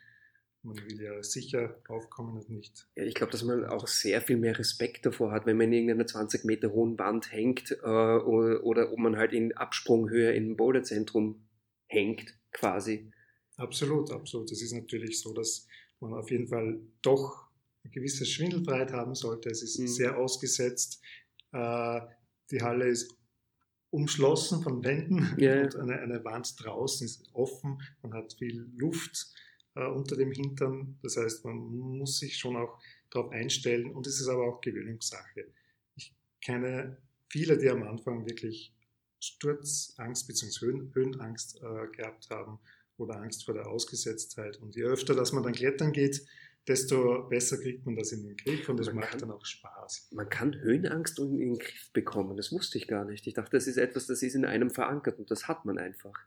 Man 0.64 0.76
will 0.76 1.00
ja 1.00 1.20
sicher 1.22 1.76
aufkommen 1.88 2.36
und 2.36 2.48
nicht. 2.48 2.86
Ja, 2.94 3.04
ich 3.04 3.14
glaube, 3.14 3.32
dass 3.32 3.42
man 3.42 3.64
auch 3.64 3.88
sehr 3.88 4.20
viel 4.20 4.36
mehr 4.36 4.56
Respekt 4.56 5.04
davor 5.04 5.32
hat, 5.32 5.44
wenn 5.44 5.56
man 5.56 5.66
in 5.66 5.72
irgendeiner 5.72 6.06
20 6.06 6.44
Meter 6.44 6.72
hohen 6.72 6.98
Wand 6.98 7.32
hängt 7.32 7.72
äh, 7.72 7.84
oder, 7.84 8.62
oder 8.62 8.92
ob 8.92 8.98
man 8.98 9.16
halt 9.16 9.32
in 9.32 9.52
Absprunghöhe 9.56 10.32
im 10.34 10.56
Boulderzentrum 10.56 11.44
hängt, 11.86 12.36
quasi. 12.52 13.10
Absolut, 13.56 14.12
absolut. 14.12 14.52
Es 14.52 14.62
ist 14.62 14.72
natürlich 14.72 15.20
so, 15.20 15.32
dass 15.32 15.66
man 15.98 16.14
auf 16.14 16.30
jeden 16.30 16.46
Fall 16.46 16.80
doch 17.02 17.48
eine 17.82 17.92
gewisse 17.92 18.24
Schwindelfreiheit 18.24 18.92
haben 18.92 19.16
sollte. 19.16 19.50
Es 19.50 19.62
ist 19.62 19.78
mhm. 19.78 19.88
sehr 19.88 20.16
ausgesetzt. 20.16 21.02
Äh, 21.52 22.00
die 22.52 22.62
Halle 22.62 22.86
ist 22.86 23.16
umschlossen 23.90 24.62
von 24.62 24.84
Wänden 24.84 25.34
ja. 25.38 25.62
und 25.62 25.76
eine, 25.76 26.00
eine 26.00 26.24
Wand 26.24 26.54
draußen 26.62 27.04
ist 27.04 27.28
offen. 27.34 27.82
Man 28.02 28.14
hat 28.14 28.34
viel 28.34 28.70
Luft 28.76 29.34
äh, 29.74 29.86
unter 29.86 30.16
dem 30.16 30.32
Hintern. 30.32 30.98
Das 31.02 31.16
heißt, 31.16 31.44
man 31.44 31.56
muss 31.56 32.18
sich 32.18 32.38
schon 32.38 32.56
auch 32.56 32.78
darauf 33.10 33.30
einstellen 33.32 33.90
und 33.90 34.06
es 34.06 34.20
ist 34.20 34.28
aber 34.28 34.44
auch 34.46 34.60
Gewöhnungssache. 34.60 35.46
Ich 35.96 36.14
kenne 36.40 36.96
viele, 37.28 37.58
die 37.58 37.68
am 37.68 37.82
Anfang 37.82 38.26
wirklich 38.26 38.74
Sturzangst 39.20 40.26
bzw. 40.26 40.66
Höhen, 40.66 40.94
Höhenangst 40.94 41.60
äh, 41.62 41.88
gehabt 41.96 42.30
haben 42.30 42.58
oder 42.96 43.16
Angst 43.16 43.44
vor 43.44 43.54
der 43.54 43.66
Ausgesetztheit. 43.68 44.56
Und 44.58 44.74
je 44.74 44.84
öfter, 44.84 45.14
dass 45.14 45.32
man 45.32 45.42
dann 45.42 45.52
klettern 45.52 45.92
geht, 45.92 46.26
desto 46.66 47.24
besser 47.28 47.58
kriegt 47.58 47.84
man 47.84 47.96
das 47.96 48.12
in 48.12 48.22
den 48.22 48.36
Griff 48.36 48.68
und 48.68 48.78
es 48.78 48.92
macht 48.92 49.10
kann, 49.10 49.20
dann 49.20 49.30
auch 49.32 49.44
Spaß. 49.44 50.10
Man 50.12 50.28
kann 50.28 50.54
Höhenangst 50.54 51.18
in 51.18 51.38
den 51.38 51.58
Griff 51.58 51.90
bekommen, 51.92 52.36
das 52.36 52.52
wusste 52.52 52.78
ich 52.78 52.86
gar 52.86 53.04
nicht. 53.04 53.26
Ich 53.26 53.34
dachte, 53.34 53.50
das 53.56 53.66
ist 53.66 53.78
etwas, 53.78 54.06
das 54.06 54.22
ist 54.22 54.34
in 54.34 54.44
einem 54.44 54.70
verankert 54.70 55.18
und 55.18 55.30
das 55.30 55.48
hat 55.48 55.64
man 55.64 55.78
einfach. 55.78 56.18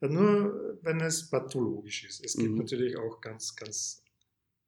Nur 0.00 0.78
wenn 0.82 1.00
es 1.00 1.30
pathologisch 1.30 2.04
ist. 2.04 2.24
Es 2.24 2.36
gibt 2.36 2.50
mhm. 2.50 2.58
natürlich 2.58 2.96
auch 2.96 3.20
ganz, 3.20 3.56
ganz 3.56 4.04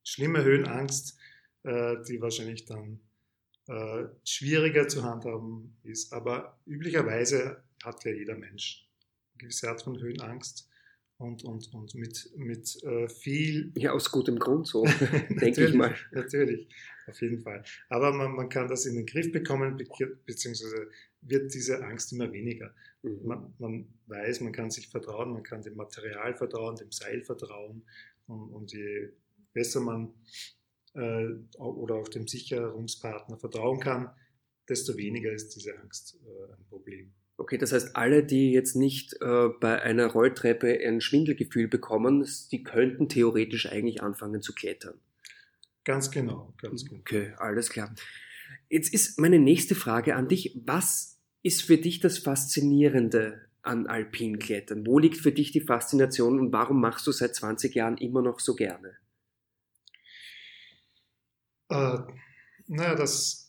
schlimme 0.03 0.43
Höhenangst, 0.43 1.17
äh, 1.63 1.97
die 2.07 2.19
wahrscheinlich 2.19 2.65
dann 2.65 2.99
äh, 3.67 4.05
schwieriger 4.25 4.87
zu 4.87 5.03
handhaben 5.03 5.77
ist. 5.83 6.11
Aber 6.13 6.59
üblicherweise 6.65 7.63
hat 7.83 8.03
ja 8.05 8.11
jeder 8.11 8.35
Mensch 8.35 8.89
eine 9.33 9.43
gewisse 9.43 9.69
Art 9.69 9.83
von 9.83 9.99
Höhenangst 9.99 10.68
und, 11.19 11.43
und, 11.43 11.73
und 11.73 11.95
mit, 11.95 12.31
mit 12.37 12.81
äh, 12.83 13.09
viel. 13.09 13.71
Ja, 13.75 13.91
aus 13.91 14.09
gutem 14.09 14.39
Grund 14.39 14.67
so, 14.67 14.85
denke 15.29 15.65
ich 15.65 15.73
mal. 15.73 15.93
Natürlich, 16.11 16.67
auf 17.07 17.21
jeden 17.21 17.41
Fall. 17.41 17.61
Aber 17.89 18.13
man, 18.13 18.31
man 18.31 18.47
kann 18.47 18.69
das 18.69 18.85
in 18.85 18.95
den 18.95 19.05
Griff 19.05 19.31
bekommen, 19.31 19.77
beziehungsweise 20.25 20.89
wird 21.21 21.53
diese 21.53 21.83
Angst 21.83 22.13
immer 22.13 22.31
weniger. 22.31 22.73
Mhm. 23.03 23.19
Man, 23.25 23.53
man, 23.59 23.87
weiß, 24.07 24.39
man 24.41 24.53
kann 24.53 24.71
sich 24.71 24.87
vertrauen, 24.87 25.33
man 25.33 25.43
kann 25.43 25.61
dem 25.61 25.75
Material 25.75 26.33
vertrauen, 26.35 26.77
dem 26.77 26.91
Seil 26.91 27.21
vertrauen. 27.21 27.83
Und, 28.27 28.53
und 28.53 28.71
je 28.71 29.09
besser 29.51 29.81
man 29.81 30.13
äh, 30.93 31.27
oder 31.57 31.95
auch 31.95 32.07
dem 32.07 32.27
Sicherungspartner 32.27 33.37
vertrauen 33.37 33.81
kann, 33.81 34.09
desto 34.69 34.95
weniger 34.95 35.33
ist 35.33 35.53
diese 35.53 35.77
Angst 35.79 36.17
äh, 36.25 36.53
ein 36.53 36.65
Problem. 36.69 37.11
Okay, 37.49 37.57
das 37.57 37.71
heißt, 37.71 37.95
alle, 37.95 38.23
die 38.23 38.51
jetzt 38.51 38.75
nicht 38.75 39.19
äh, 39.21 39.47
bei 39.59 39.81
einer 39.81 40.05
Rolltreppe 40.05 40.81
ein 40.85 41.01
Schwindelgefühl 41.01 41.67
bekommen, 41.67 42.23
die 42.51 42.61
könnten 42.61 43.09
theoretisch 43.09 43.71
eigentlich 43.71 44.03
anfangen 44.03 44.43
zu 44.43 44.53
klettern. 44.53 44.99
Ganz 45.83 46.11
genau, 46.11 46.53
ganz 46.61 46.85
genau. 46.85 46.99
Okay, 46.99 47.33
alles 47.39 47.71
klar. 47.71 47.91
Jetzt 48.69 48.93
ist 48.93 49.19
meine 49.19 49.39
nächste 49.39 49.73
Frage 49.73 50.13
an 50.13 50.27
dich. 50.27 50.61
Was 50.63 51.19
ist 51.41 51.63
für 51.63 51.79
dich 51.79 51.99
das 51.99 52.19
Faszinierende 52.19 53.41
an 53.63 53.87
Alpinklettern? 53.87 54.85
Wo 54.85 54.99
liegt 54.99 55.17
für 55.17 55.31
dich 55.31 55.51
die 55.51 55.61
Faszination 55.61 56.39
und 56.39 56.53
warum 56.53 56.79
machst 56.79 57.07
du 57.07 57.11
seit 57.11 57.33
20 57.33 57.73
Jahren 57.73 57.97
immer 57.97 58.21
noch 58.21 58.39
so 58.39 58.53
gerne? 58.53 58.95
Äh, 61.69 61.97
naja, 62.67 62.93
das 62.93 63.48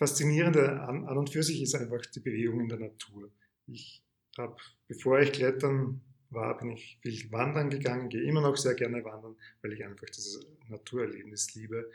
Faszinierende 0.00 0.80
an, 0.80 1.06
an, 1.06 1.18
und 1.18 1.28
für 1.28 1.42
sich 1.42 1.60
ist 1.60 1.74
einfach 1.74 2.00
die 2.06 2.20
Bewegung 2.20 2.60
in 2.60 2.70
der 2.70 2.78
Natur. 2.78 3.30
Ich 3.66 4.02
habe, 4.38 4.56
bevor 4.88 5.20
ich 5.20 5.30
klettern 5.30 6.00
war, 6.30 6.56
bin 6.56 6.70
ich 6.70 6.98
viel 7.02 7.30
wandern 7.30 7.68
gegangen, 7.68 8.08
gehe 8.08 8.22
immer 8.22 8.40
noch 8.40 8.56
sehr 8.56 8.72
gerne 8.72 9.04
wandern, 9.04 9.36
weil 9.60 9.74
ich 9.74 9.84
einfach 9.84 10.06
dieses 10.06 10.40
Naturerlebnis 10.68 11.54
liebe. 11.54 11.90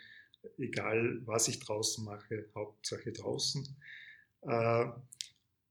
Egal, 0.60 1.20
was 1.26 1.48
ich 1.48 1.60
draußen 1.60 2.06
mache, 2.06 2.48
Hauptsache 2.54 3.12
draußen. 3.12 3.76
Äh, 4.42 4.86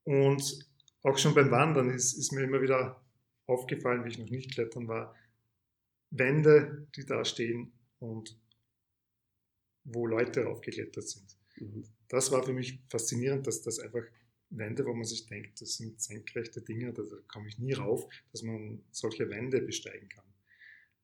und 0.03 0.69
auch 1.05 1.17
schon 1.19 1.37
beim 1.37 1.53
Wandern 1.53 1.89
ist, 1.91 2.15
ist 2.15 2.33
mir 2.33 2.43
immer 2.43 2.61
wieder 2.61 3.01
aufgefallen, 3.47 4.05
wie 4.05 4.09
ich 4.09 4.19
noch 4.19 4.31
nicht 4.31 4.55
klettern 4.55 4.89
war, 4.89 5.15
Wände, 6.11 6.89
die 6.97 7.07
da 7.07 7.25
stehen 7.25 7.73
und 8.01 8.37
wo 9.85 10.09
Leute 10.09 10.49
aufgeklettert 10.49 11.09
sind. 11.09 11.37
Mhm 11.59 11.85
das 12.15 12.33
war 12.33 12.43
für 12.43 12.53
mich 12.53 12.81
faszinierend, 12.89 13.47
dass 13.47 13.63
das 13.63 13.79
einfach 13.79 14.03
Wände, 14.51 14.85
wo 14.85 14.95
man 14.95 15.05
sich 15.05 15.27
denkt, 15.27 15.61
das 15.61 15.77
sind 15.77 16.01
senkrechte 16.01 16.63
Dinge, 16.63 16.93
da 16.93 17.03
komme 17.29 17.49
ich 17.49 17.59
nie 17.59 17.73
rauf, 17.73 18.07
dass 18.33 18.43
man 18.43 18.83
solche 18.91 19.29
Wände 19.31 19.61
besteigen 19.61 20.09
kann. 20.09 20.25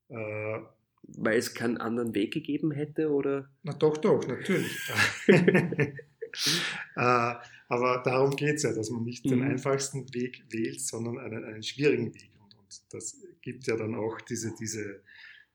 Äh, 0.08 0.60
Weil 1.02 1.38
es 1.38 1.54
keinen 1.54 1.78
anderen 1.78 2.14
Weg 2.14 2.32
gegeben 2.32 2.70
hätte, 2.70 3.10
oder? 3.10 3.50
Na 3.62 3.72
doch, 3.72 3.96
doch, 3.96 4.26
natürlich. 4.26 4.78
äh, 6.96 7.34
aber 7.70 8.02
darum 8.04 8.34
geht 8.34 8.56
es 8.56 8.64
ja, 8.64 8.72
dass 8.72 8.90
man 8.90 9.04
nicht 9.04 9.24
mhm. 9.24 9.30
den 9.30 9.42
einfachsten 9.42 10.12
Weg 10.12 10.44
wählt, 10.50 10.80
sondern 10.80 11.18
einen, 11.18 11.44
einen 11.44 11.62
schwierigen 11.62 12.14
Weg. 12.14 12.30
Und, 12.42 12.54
und, 12.56 12.82
das 12.90 13.16
gibt 13.42 13.66
ja 13.66 13.76
dann 13.76 13.94
auch 13.94 14.20
diese, 14.22 14.52
diese 14.58 15.02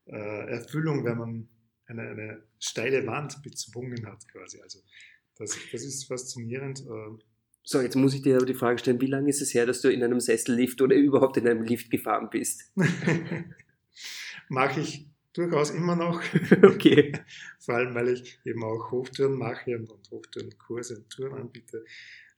äh, 0.05 0.50
Erfüllung, 0.50 1.03
wenn 1.03 1.17
man 1.17 1.50
eine, 1.88 2.01
eine 2.09 2.43
steile 2.59 3.05
Wand 3.05 3.43
bezwungen 3.43 4.05
hat, 4.05 4.27
quasi. 4.29 4.62
Also 4.62 4.79
das, 5.38 5.58
das 5.72 5.84
ist 5.84 6.06
faszinierend. 6.06 6.82
Äh. 6.82 7.18
So, 7.63 7.82
jetzt 7.82 7.96
muss 7.96 8.13
ich 8.13 8.22
dir 8.22 8.38
aber 8.38 8.46
die 8.46 8.54
Frage 8.54 8.80
stellen, 8.80 9.01
wie 9.01 9.08
lange 9.08 9.30
ist 9.30 9.42
es 9.42 9.54
her, 9.54 9.65
dass 9.65 9.82
du 9.82 9.89
in 9.89 10.04
einem 10.04 10.20
Sessellift 10.20 10.82
oder 10.82 10.96
überhaupt 10.96 11.38
in 11.38 11.48
einem 11.48 11.63
Lift 11.63 11.89
gefahren 11.89 12.30
bist? 12.30 12.72
mache 14.50 14.82
ich 14.82 15.08
durchaus 15.34 15.72
immer 15.72 15.96
noch. 15.96 16.22
okay. 16.63 17.13
Vor 17.60 17.75
allem, 17.75 17.96
weil 17.96 18.10
ich 18.10 18.39
eben 18.46 18.63
auch 18.63 18.92
Hochtouren 18.92 19.38
mache 19.38 19.77
und, 19.77 19.89
und 19.89 20.12
Hochtourenkurse 20.12 20.98
und 20.98 21.10
Touren 21.10 21.34
anbiete. 21.34 21.84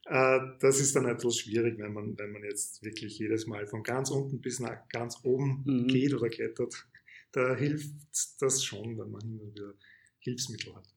Äh, 0.06 0.40
das 0.60 0.80
ist 0.80 0.96
dann 0.96 1.06
etwas 1.06 1.38
schwierig, 1.38 1.78
wenn 1.78 1.94
man, 1.94 2.18
wenn 2.18 2.32
man 2.32 2.44
jetzt 2.44 2.84
wirklich 2.84 3.20
jedes 3.20 3.46
Mal 3.46 3.68
von 3.68 3.84
ganz 3.84 4.10
unten 4.10 4.42
bis 4.42 4.60
nach 4.60 4.88
ganz 4.90 5.20
oben 5.24 5.64
mhm. 5.66 5.88
geht 5.88 6.14
oder 6.14 6.30
klettert. 6.30 6.88
Da 7.32 7.56
hilft 7.56 7.92
das 8.40 8.64
schon, 8.64 8.98
wenn 8.98 9.12
man 9.12 9.22
hin 9.22 9.40
und 9.40 9.56
wieder 9.56 9.74
Hilfsmittel 10.20 10.76
hat. 10.76 10.97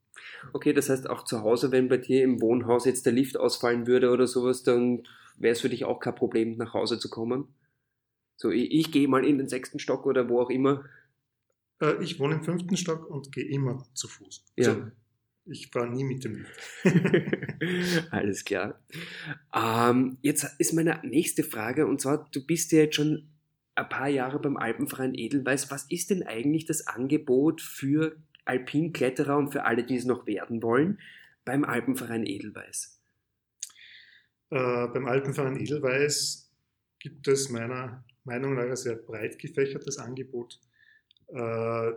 Okay, 0.53 0.73
das 0.73 0.89
heißt 0.89 1.09
auch 1.09 1.25
zu 1.25 1.43
Hause, 1.43 1.73
wenn 1.73 1.89
bei 1.89 1.99
dir 1.99 2.23
im 2.23 2.41
Wohnhaus 2.41 2.85
jetzt 2.85 3.07
der 3.07 3.13
Lift 3.13 3.37
ausfallen 3.37 3.87
würde 3.87 4.11
oder 4.11 4.27
sowas, 4.27 4.63
dann 4.63 5.03
wäre 5.37 5.53
es 5.53 5.61
für 5.61 5.69
dich 5.69 5.85
auch 5.85 6.01
kein 6.01 6.15
Problem, 6.15 6.57
nach 6.57 6.75
Hause 6.75 6.99
zu 6.99 7.09
kommen. 7.11 7.55
So, 8.37 8.51
ich, 8.51 8.71
ich 8.73 8.93
gehe 8.93 9.09
mal 9.09 9.25
in 9.25 9.39
den 9.39 9.49
sechsten 9.49 9.79
Stock 9.79 10.07
oder 10.07 10.29
wo 10.29 10.41
auch 10.41 10.51
immer. 10.51 10.85
Äh, 11.81 12.03
ich 12.03 12.19
wohne 12.19 12.37
im 12.37 12.43
fünften 12.43 12.77
Stock 12.77 13.09
und 13.11 13.33
gehe 13.33 13.47
immer 13.47 13.87
zu 13.95 14.09
Fuß. 14.09 14.45
Ja. 14.57 14.69
Also, 14.69 14.83
ich 15.47 15.69
fahre 15.69 15.91
nie 15.91 16.05
mit 16.05 16.25
dem 16.25 16.37
Lift. 16.37 16.53
Alles 18.11 18.45
klar. 18.45 18.81
Ähm, 19.55 20.19
jetzt 20.23 20.47
ist 20.59 20.75
meine 20.75 21.01
nächste 21.03 21.43
Frage 21.43 21.87
und 21.87 22.01
zwar, 22.01 22.29
du 22.31 22.45
bist 22.45 22.73
ja 22.73 22.81
jetzt 22.81 22.97
schon 22.97 23.29
ein 23.75 23.89
paar 23.89 24.09
Jahre 24.09 24.39
beim 24.39 24.57
Alpenverein 24.57 25.15
Edelweiß. 25.15 25.71
Was 25.71 25.87
ist 25.91 26.11
denn 26.11 26.23
eigentlich 26.23 26.67
das 26.67 26.87
Angebot 26.87 27.61
für 27.61 28.17
Alpinkletterer 28.51 29.37
und 29.37 29.53
für 29.53 29.65
alle, 29.65 29.85
die 29.85 29.97
es 29.97 30.05
noch 30.05 30.27
werden 30.27 30.63
wollen, 30.63 30.99
beim 31.45 31.65
Alpenverein 31.65 32.27
Edelweiß? 32.27 33.01
Äh, 34.51 34.89
beim 34.89 35.07
Alpenverein 35.07 35.57
Edelweiß 35.57 36.51
gibt 36.99 37.29
es 37.29 37.49
meiner 37.49 38.05
Meinung 38.25 38.55
nach 38.55 38.65
ein 38.65 38.77
sehr 38.77 38.97
breit 38.97 39.39
gefächertes 39.39 39.99
Angebot. 39.99 40.61
Äh, 41.29 41.93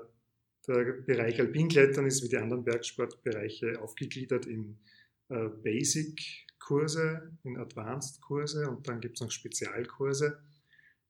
der 0.68 0.84
Bereich 1.06 1.40
Alpinklettern 1.40 2.06
ist 2.06 2.24
wie 2.24 2.30
die 2.30 2.38
anderen 2.38 2.64
Bergsportbereiche 2.64 3.82
aufgegliedert 3.82 4.46
in 4.46 4.78
äh, 5.30 5.50
Basic-Kurse, 5.50 7.32
in 7.44 7.58
Advanced-Kurse 7.58 8.70
und 8.70 8.88
dann 8.88 9.02
gibt 9.02 9.16
es 9.16 9.22
noch 9.22 9.32
Spezialkurse. 9.32 10.40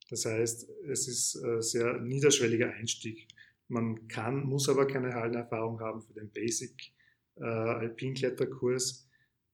Das 0.09 0.25
heißt, 0.25 0.69
es 0.89 1.07
ist 1.07 1.35
ein 1.43 1.61
sehr 1.61 1.99
niederschwelliger 1.99 2.71
Einstieg. 2.71 3.27
Man 3.67 4.07
kann, 4.07 4.43
muss 4.45 4.69
aber 4.69 4.87
keine 4.87 5.13
Hallenerfahrung 5.13 5.79
haben 5.79 6.01
für 6.01 6.13
den 6.13 6.31
Basic 6.31 6.93
äh, 7.35 7.43
Alpinkletterkurs. 7.43 9.07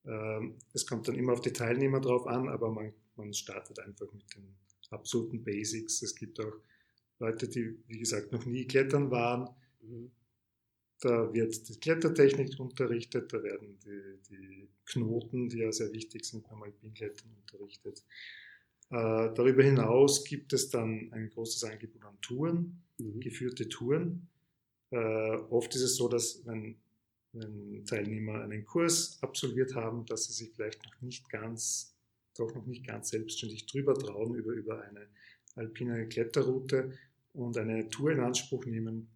Ähm, 0.05 0.57
es 0.73 0.85
kommt 0.85 1.07
dann 1.07 1.15
immer 1.15 1.33
auf 1.33 1.41
die 1.41 1.53
Teilnehmer 1.53 2.01
drauf 2.01 2.27
an, 2.27 2.49
aber 2.49 2.69
man, 2.71 2.93
man 3.15 3.33
startet 3.33 3.79
einfach 3.79 4.11
mit 4.13 4.35
den 4.35 4.55
absoluten 4.89 5.43
Basics. 5.43 6.01
Es 6.01 6.15
gibt 6.15 6.39
auch 6.39 6.53
Leute, 7.19 7.47
die, 7.47 7.77
wie 7.87 7.99
gesagt, 7.99 8.31
noch 8.31 8.45
nie 8.45 8.65
klettern 8.65 9.11
waren. 9.11 9.49
Mhm. 9.81 10.11
Da 11.01 11.33
wird 11.33 11.69
die 11.69 11.79
Klettertechnik 11.79 12.59
unterrichtet, 12.59 13.31
da 13.31 13.41
werden 13.41 13.79
die, 13.85 14.19
die 14.29 14.69
Knoten, 14.85 15.47
die 15.47 15.59
ja 15.59 15.71
sehr 15.71 15.93
wichtig 15.93 16.25
sind 16.25 16.45
beim 16.49 16.61
Alpinklettern, 16.61 17.29
unterrichtet. 17.39 18.03
Äh, 18.91 19.34
darüber 19.36 19.63
hinaus 19.63 20.24
gibt 20.24 20.51
es 20.53 20.69
dann 20.69 21.10
ein 21.12 21.29
großes 21.29 21.63
Angebot 21.63 22.03
an 22.03 22.19
Touren, 22.22 22.81
mhm. 22.98 23.19
geführte 23.19 23.69
Touren. 23.69 24.27
Äh, 24.89 24.98
oft 24.98 25.75
ist 25.75 25.84
es 25.84 25.96
so, 25.96 26.08
dass 26.08 26.46
wenn, 26.48 26.75
wenn 27.34 27.86
Teilnehmer 27.86 28.41
einen 28.41 28.65
Kurs 28.65 29.19
absolviert 29.22 29.75
haben, 29.75 30.05
dass 30.05 30.25
sie 30.25 30.34
sich 30.34 30.51
vielleicht 30.55 30.84
noch 30.86 31.00
nicht 31.01 31.29
ganz, 31.29 31.96
doch 32.36 32.53
noch 32.55 32.65
nicht 32.65 32.86
ganz 32.88 33.10
selbstständig 33.10 33.67
drüber 33.67 33.93
trauen 33.93 34.34
über, 34.34 34.53
über 34.53 34.81
eine 34.81 35.08
alpine 35.55 36.08
Kletterroute 36.08 36.98
und 37.34 37.58
eine 37.58 37.89
Tour 37.89 38.12
in 38.12 38.22
Anspruch 38.22 38.65
nehmen. 38.65 39.08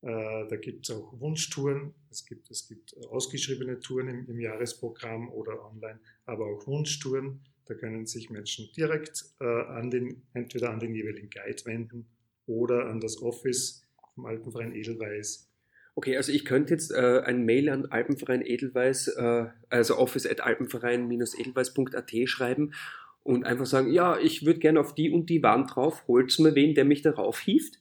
Äh, 0.00 0.48
da 0.48 0.56
gibt 0.56 0.88
es 0.88 0.96
auch 0.96 1.20
Wunschtouren, 1.20 1.92
es 2.10 2.24
gibt, 2.24 2.50
es 2.50 2.66
gibt 2.66 2.96
ausgeschriebene 3.08 3.78
Touren 3.80 4.08
im, 4.08 4.26
im 4.26 4.40
Jahresprogramm 4.40 5.28
oder 5.28 5.62
online, 5.66 6.00
aber 6.24 6.46
auch 6.46 6.66
Wunschtouren 6.66 7.42
da 7.66 7.74
können 7.74 8.06
sich 8.06 8.30
Menschen 8.30 8.68
direkt 8.76 9.24
äh, 9.40 9.44
an 9.44 9.90
den, 9.90 10.22
entweder 10.32 10.70
an 10.70 10.80
den 10.80 10.94
jeweiligen 10.94 11.30
Guide 11.30 11.64
wenden 11.64 12.06
oder 12.46 12.86
an 12.86 13.00
das 13.00 13.20
Office 13.20 13.82
vom 14.14 14.26
Alpenverein 14.26 14.74
Edelweiß. 14.74 15.50
Okay, 15.94 16.16
also 16.16 16.30
ich 16.30 16.44
könnte 16.44 16.74
jetzt 16.74 16.92
äh, 16.92 17.22
ein 17.24 17.44
Mail 17.44 17.70
an 17.70 17.86
Alpenverein 17.86 18.42
Edelweiß, 18.44 19.08
äh, 19.08 19.46
also 19.70 19.96
office 19.96 20.26
at 20.26 20.42
alpenverein-edelweiß.at 20.42 22.12
schreiben 22.28 22.74
und 23.22 23.44
einfach 23.44 23.66
sagen, 23.66 23.90
ja, 23.90 24.18
ich 24.18 24.44
würde 24.44 24.60
gerne 24.60 24.78
auf 24.78 24.94
die 24.94 25.10
und 25.10 25.30
die 25.30 25.42
Wand 25.42 25.74
drauf, 25.74 26.06
holt's 26.06 26.38
mir 26.38 26.54
wen, 26.54 26.74
der 26.74 26.84
mich 26.84 27.02
darauf 27.02 27.40
hieft? 27.40 27.80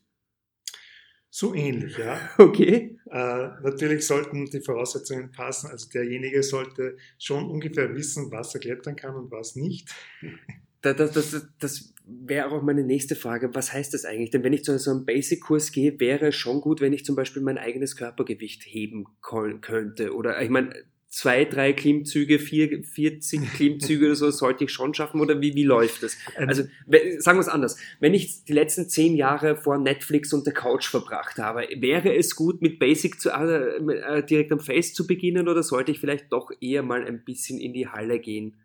So 1.30 1.54
ähnlich, 1.54 1.98
ja. 1.98 2.18
Okay. 2.38 2.95
Äh, 3.16 3.62
natürlich 3.64 4.06
sollten 4.06 4.44
die 4.48 4.60
Voraussetzungen 4.60 5.32
passen. 5.32 5.68
Also 5.72 5.88
derjenige 5.88 6.44
sollte 6.44 6.98
schon 7.18 7.50
ungefähr 7.50 7.96
wissen, 7.96 8.30
was 8.30 8.54
er 8.54 8.60
klettern 8.60 8.98
kann 8.98 9.16
und 9.16 9.32
was 9.32 9.56
nicht. 9.56 9.90
Das, 10.82 10.98
das, 10.98 11.14
das, 11.14 11.48
das 11.58 11.94
wäre 12.06 12.52
auch 12.52 12.62
meine 12.62 12.84
nächste 12.84 13.16
Frage. 13.16 13.56
Was 13.56 13.72
heißt 13.72 13.94
das 13.94 14.04
eigentlich? 14.04 14.32
Denn 14.32 14.44
wenn 14.44 14.52
ich 14.52 14.66
zu 14.66 14.78
so 14.78 14.92
einem 14.92 15.06
Basic-Kurs 15.06 15.72
gehe, 15.72 15.98
wäre 15.98 16.28
es 16.28 16.36
schon 16.36 16.60
gut, 16.60 16.82
wenn 16.82 16.92
ich 16.92 17.06
zum 17.06 17.16
Beispiel 17.16 17.42
mein 17.42 17.58
eigenes 17.58 17.96
Körpergewicht 17.96 18.64
heben 18.66 19.06
könnte. 19.22 20.14
Oder 20.14 20.42
ich 20.42 20.50
meine, 20.50 20.74
zwei, 21.16 21.46
drei 21.46 21.72
Klimmzüge, 21.72 22.40
vier, 22.40 22.84
40 22.84 23.54
Klimmzüge 23.56 24.08
oder 24.08 24.16
so 24.16 24.32
sollte 24.32 24.66
ich 24.66 24.72
schon 24.72 24.94
schaffen 24.94 25.22
oder 25.22 25.40
wie, 25.40 25.56
wie 25.56 25.64
läuft 25.64 26.04
das? 26.04 26.18
Ähm. 26.36 26.50
Also 26.50 26.64
sagen 27.20 27.38
wir 27.38 27.42
es 27.42 27.48
anders. 27.48 27.78
Wenn 28.02 28.14
ich 28.14 28.44
die 28.44 28.52
letzten 28.52 28.90
zehn 28.90 29.16
Jahre 29.16 29.56
vor 29.56 29.78
Netflix 29.78 30.34
und 30.34 30.46
der 30.46 30.54
Couch 30.54 30.88
verbracht 30.88 31.38
habe, 31.38 31.70
wäre 31.78 32.14
es 32.14 32.36
gut, 32.36 32.62
mit 32.62 32.80
Basic 32.80 33.22
zu, 33.22 33.30
äh, 33.30 33.78
äh, 33.78 34.26
direkt 34.26 34.52
am 34.52 34.60
Face 34.60 34.94
zu 34.94 35.08
beginnen 35.08 35.48
oder 35.48 35.64
sollte 35.64 35.94
ich 35.94 36.02
vielleicht 36.02 36.34
doch 36.34 36.52
eher 36.60 36.84
mal 36.84 37.06
ein 37.06 37.24
bisschen 37.24 37.60
in 37.60 37.72
die 37.72 37.88
Halle 37.88 38.20
gehen? 38.20 38.58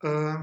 Äh, 0.00 0.36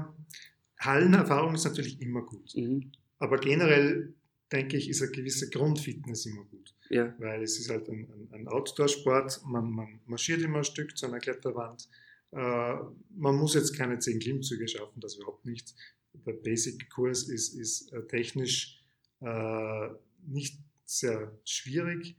Hallenerfahrung 0.78 1.56
ist 1.56 1.64
natürlich 1.64 2.00
immer 2.00 2.22
gut. 2.22 2.54
Mhm. 2.54 2.92
Aber 3.18 3.38
generell 3.38 4.14
denke 4.52 4.76
ich, 4.76 4.88
ist 4.88 5.02
eine 5.02 5.12
gewisse 5.12 5.50
Grundfitness 5.50 6.26
immer 6.26 6.44
gut. 6.44 6.74
Ja. 6.90 7.14
Weil 7.18 7.42
es 7.42 7.58
ist 7.58 7.70
halt 7.70 7.88
ein, 7.88 8.08
ein, 8.10 8.28
ein 8.32 8.48
Outdoor-Sport, 8.48 9.42
man, 9.46 9.70
man, 9.70 10.00
marschiert 10.06 10.42
immer 10.42 10.58
ein 10.58 10.64
Stück 10.64 10.96
zu 10.96 11.06
einer 11.06 11.18
Kletterwand. 11.18 11.88
Äh, 12.32 12.36
man 12.36 13.36
muss 13.36 13.54
jetzt 13.54 13.76
keine 13.76 13.98
zehn 13.98 14.18
Klimmzüge 14.18 14.68
schaffen, 14.68 15.00
das 15.00 15.16
überhaupt 15.16 15.44
nicht. 15.44 15.74
Der 16.12 16.34
Basic-Kurs 16.34 17.28
ist, 17.28 17.54
ist 17.54 17.92
äh, 17.92 18.06
technisch 18.06 18.84
äh, 19.20 19.88
nicht 20.26 20.58
sehr 20.84 21.38
schwierig 21.44 22.16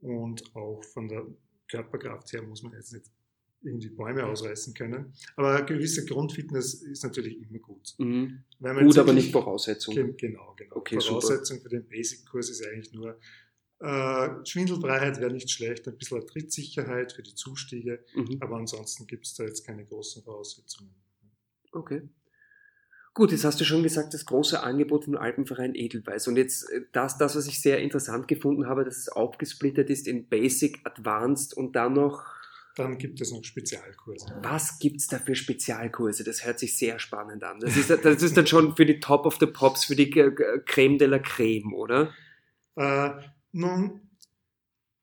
und 0.00 0.54
auch 0.54 0.84
von 0.84 1.08
der 1.08 1.26
Körperkraft 1.68 2.32
her 2.32 2.42
muss 2.42 2.62
man 2.62 2.72
jetzt 2.72 2.92
nicht 2.92 3.10
irgendwie 3.62 3.90
Bäume 3.90 4.26
ausreißen 4.26 4.74
können. 4.74 5.12
Aber 5.36 5.56
eine 5.56 5.66
gewisse 5.66 6.04
Grundfitness 6.04 6.74
ist 6.82 7.04
natürlich 7.04 7.40
immer 7.40 7.58
gut. 7.58 7.94
Mhm. 7.98 8.44
gut, 8.60 8.98
aber 8.98 9.12
nicht 9.12 9.32
Voraussetzung. 9.32 9.94
Genau, 9.94 10.54
genau. 10.56 10.76
Okay, 10.76 11.00
Voraussetzung 11.00 11.58
super. 11.58 11.70
für 11.70 11.76
den 11.76 11.88
Basic-Kurs 11.88 12.50
ist 12.50 12.66
eigentlich 12.66 12.92
nur 12.92 13.18
äh, 13.82 14.46
Schwindelfreiheit 14.46 15.18
wäre 15.18 15.32
nicht 15.32 15.50
schlecht, 15.50 15.88
ein 15.88 15.98
bisschen 15.98 16.24
Trittsicherheit 16.24 17.12
für 17.12 17.22
die 17.22 17.34
Zustiege, 17.34 18.04
mhm. 18.14 18.38
aber 18.40 18.56
ansonsten 18.56 19.08
gibt 19.08 19.26
es 19.26 19.34
da 19.34 19.42
jetzt 19.42 19.66
keine 19.66 19.84
großen 19.84 20.22
Voraussetzungen. 20.22 20.94
Okay. 21.72 22.02
Gut, 23.14 23.32
jetzt 23.32 23.44
hast 23.44 23.60
du 23.60 23.64
schon 23.64 23.82
gesagt, 23.82 24.14
das 24.14 24.24
große 24.24 24.62
Angebot 24.62 25.04
vom 25.04 25.16
Alpenverein 25.16 25.74
Edelweiß. 25.74 26.28
Und 26.28 26.36
jetzt 26.36 26.70
äh, 26.70 26.82
das, 26.92 27.18
das, 27.18 27.34
was 27.34 27.48
ich 27.48 27.60
sehr 27.60 27.80
interessant 27.80 28.28
gefunden 28.28 28.68
habe, 28.68 28.84
dass 28.84 28.98
es 28.98 29.08
aufgesplittert 29.08 29.90
ist 29.90 30.06
in 30.06 30.28
Basic, 30.28 30.78
Advanced 30.84 31.52
und 31.54 31.74
dann 31.74 31.94
noch 31.94 32.24
dann 32.76 32.98
gibt 32.98 33.20
es 33.20 33.32
noch 33.32 33.44
Spezialkurse. 33.44 34.26
Was 34.42 34.78
gibt 34.78 35.00
es 35.00 35.06
da 35.06 35.18
für 35.18 35.34
Spezialkurse? 35.34 36.24
Das 36.24 36.44
hört 36.44 36.58
sich 36.58 36.76
sehr 36.76 36.98
spannend 36.98 37.44
an. 37.44 37.60
Das 37.60 37.76
ist, 37.76 37.90
das 37.90 38.22
ist 38.22 38.36
dann 38.36 38.46
schon 38.46 38.76
für 38.76 38.86
die 38.86 39.00
Top 39.00 39.26
of 39.26 39.36
the 39.40 39.46
Pops, 39.46 39.84
für 39.84 39.96
die 39.96 40.10
Creme 40.10 40.98
de 40.98 41.08
la 41.08 41.18
Creme, 41.18 41.74
oder? 41.74 42.14
Äh, 42.76 43.10
nun, 43.52 44.00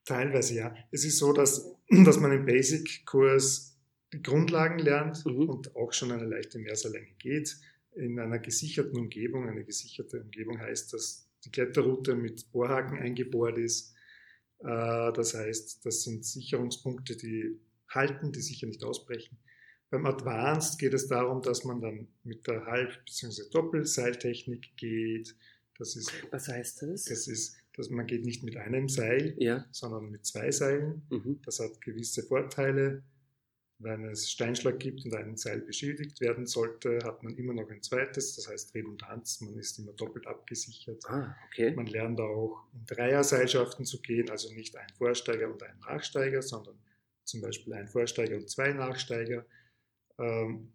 teilweise 0.06 0.56
ja. 0.56 0.76
Es 0.92 1.06
ist 1.06 1.18
so, 1.20 1.34
dass, 1.34 1.76
dass 1.90 2.20
man 2.20 2.32
im 2.32 2.46
Basic-Kurs 2.46 3.78
die 4.14 4.24
Grundlagen 4.24 4.80
lernt 4.80 5.24
mhm. 5.26 5.50
und 5.50 5.76
auch 5.76 5.94
schon 5.94 6.12
eine 6.12 6.26
leichte 6.26 6.58
Mehrserlänge 6.58 7.14
geht. 7.20 7.58
In 7.94 8.20
einer 8.20 8.40
gesicherten 8.40 8.98
Umgebung. 8.98 9.48
Eine 9.48 9.64
gesicherte 9.64 10.22
Umgebung 10.22 10.60
heißt, 10.60 10.94
dass 10.94 11.28
die 11.46 11.52
Kletterroute 11.52 12.16
mit 12.16 12.52
Bohrhaken 12.52 12.98
eingebohrt 12.98 13.58
ist 13.58 13.94
das 14.60 15.34
heißt, 15.34 15.86
das 15.86 16.04
sind 16.04 16.26
Sicherungspunkte, 16.26 17.16
die 17.16 17.60
halten, 17.90 18.32
die 18.32 18.42
sicher 18.42 18.68
nicht 18.68 18.84
ausbrechen. 18.84 19.38
Beim 19.90 20.06
Advanced 20.06 20.78
geht 20.78 20.94
es 20.94 21.08
darum, 21.08 21.42
dass 21.42 21.64
man 21.64 21.82
dann 21.82 22.08
mit 22.24 22.46
der 22.46 22.66
Halb- 22.66 23.04
bzw. 23.06 23.50
Doppelseiltechnik 23.52 24.76
geht. 24.78 25.36
Das 25.78 25.96
ist, 25.96 26.12
Was 26.32 26.48
heißt 26.48 26.84
das? 26.84 27.06
Das 27.06 27.28
ist, 27.28 27.56
dass 27.76 27.90
man 27.90 28.06
geht 28.06 28.26
nicht 28.26 28.44
mit 28.44 28.58
einem 28.58 28.90
Seil, 28.90 29.34
ja. 29.40 29.66
sondern 29.72 30.12
mit 30.12 30.26
zwei 30.26 30.52
Seilen. 30.52 31.04
Mhm. 31.10 31.40
Das 31.44 31.60
hat 31.60 31.82
gewisse 31.82 32.22
Vorteile. 32.24 33.04
Wenn 33.82 34.04
es 34.04 34.30
Steinschlag 34.30 34.78
gibt 34.78 35.06
und 35.06 35.16
ein 35.16 35.38
Seil 35.38 35.62
beschädigt 35.62 36.20
werden 36.20 36.46
sollte, 36.46 37.00
hat 37.06 37.24
man 37.24 37.38
immer 37.38 37.54
noch 37.54 37.70
ein 37.70 37.82
zweites, 37.82 38.36
das 38.36 38.50
heißt 38.50 38.76
Redundanz, 38.76 39.40
man 39.40 39.58
ist 39.58 39.80
immer 39.80 39.94
doppelt 39.94 40.28
abgesichert. 40.28 41.02
Ah, 41.08 41.34
okay. 41.48 41.72
Man 41.72 41.86
lernt 41.86 42.20
auch 42.20 42.66
in 42.74 42.86
Dreierseilschaften 42.86 43.86
zu 43.86 44.02
gehen, 44.02 44.30
also 44.30 44.54
nicht 44.54 44.76
ein 44.76 44.90
Vorsteiger 44.98 45.50
und 45.50 45.64
ein 45.64 45.80
Nachsteiger, 45.80 46.42
sondern 46.42 46.76
zum 47.24 47.40
Beispiel 47.40 47.74
ein 47.74 47.88
Vorsteiger 47.88 48.36
und 48.36 48.50
zwei 48.50 48.74
Nachsteiger. 48.74 49.46
Ähm, 50.18 50.74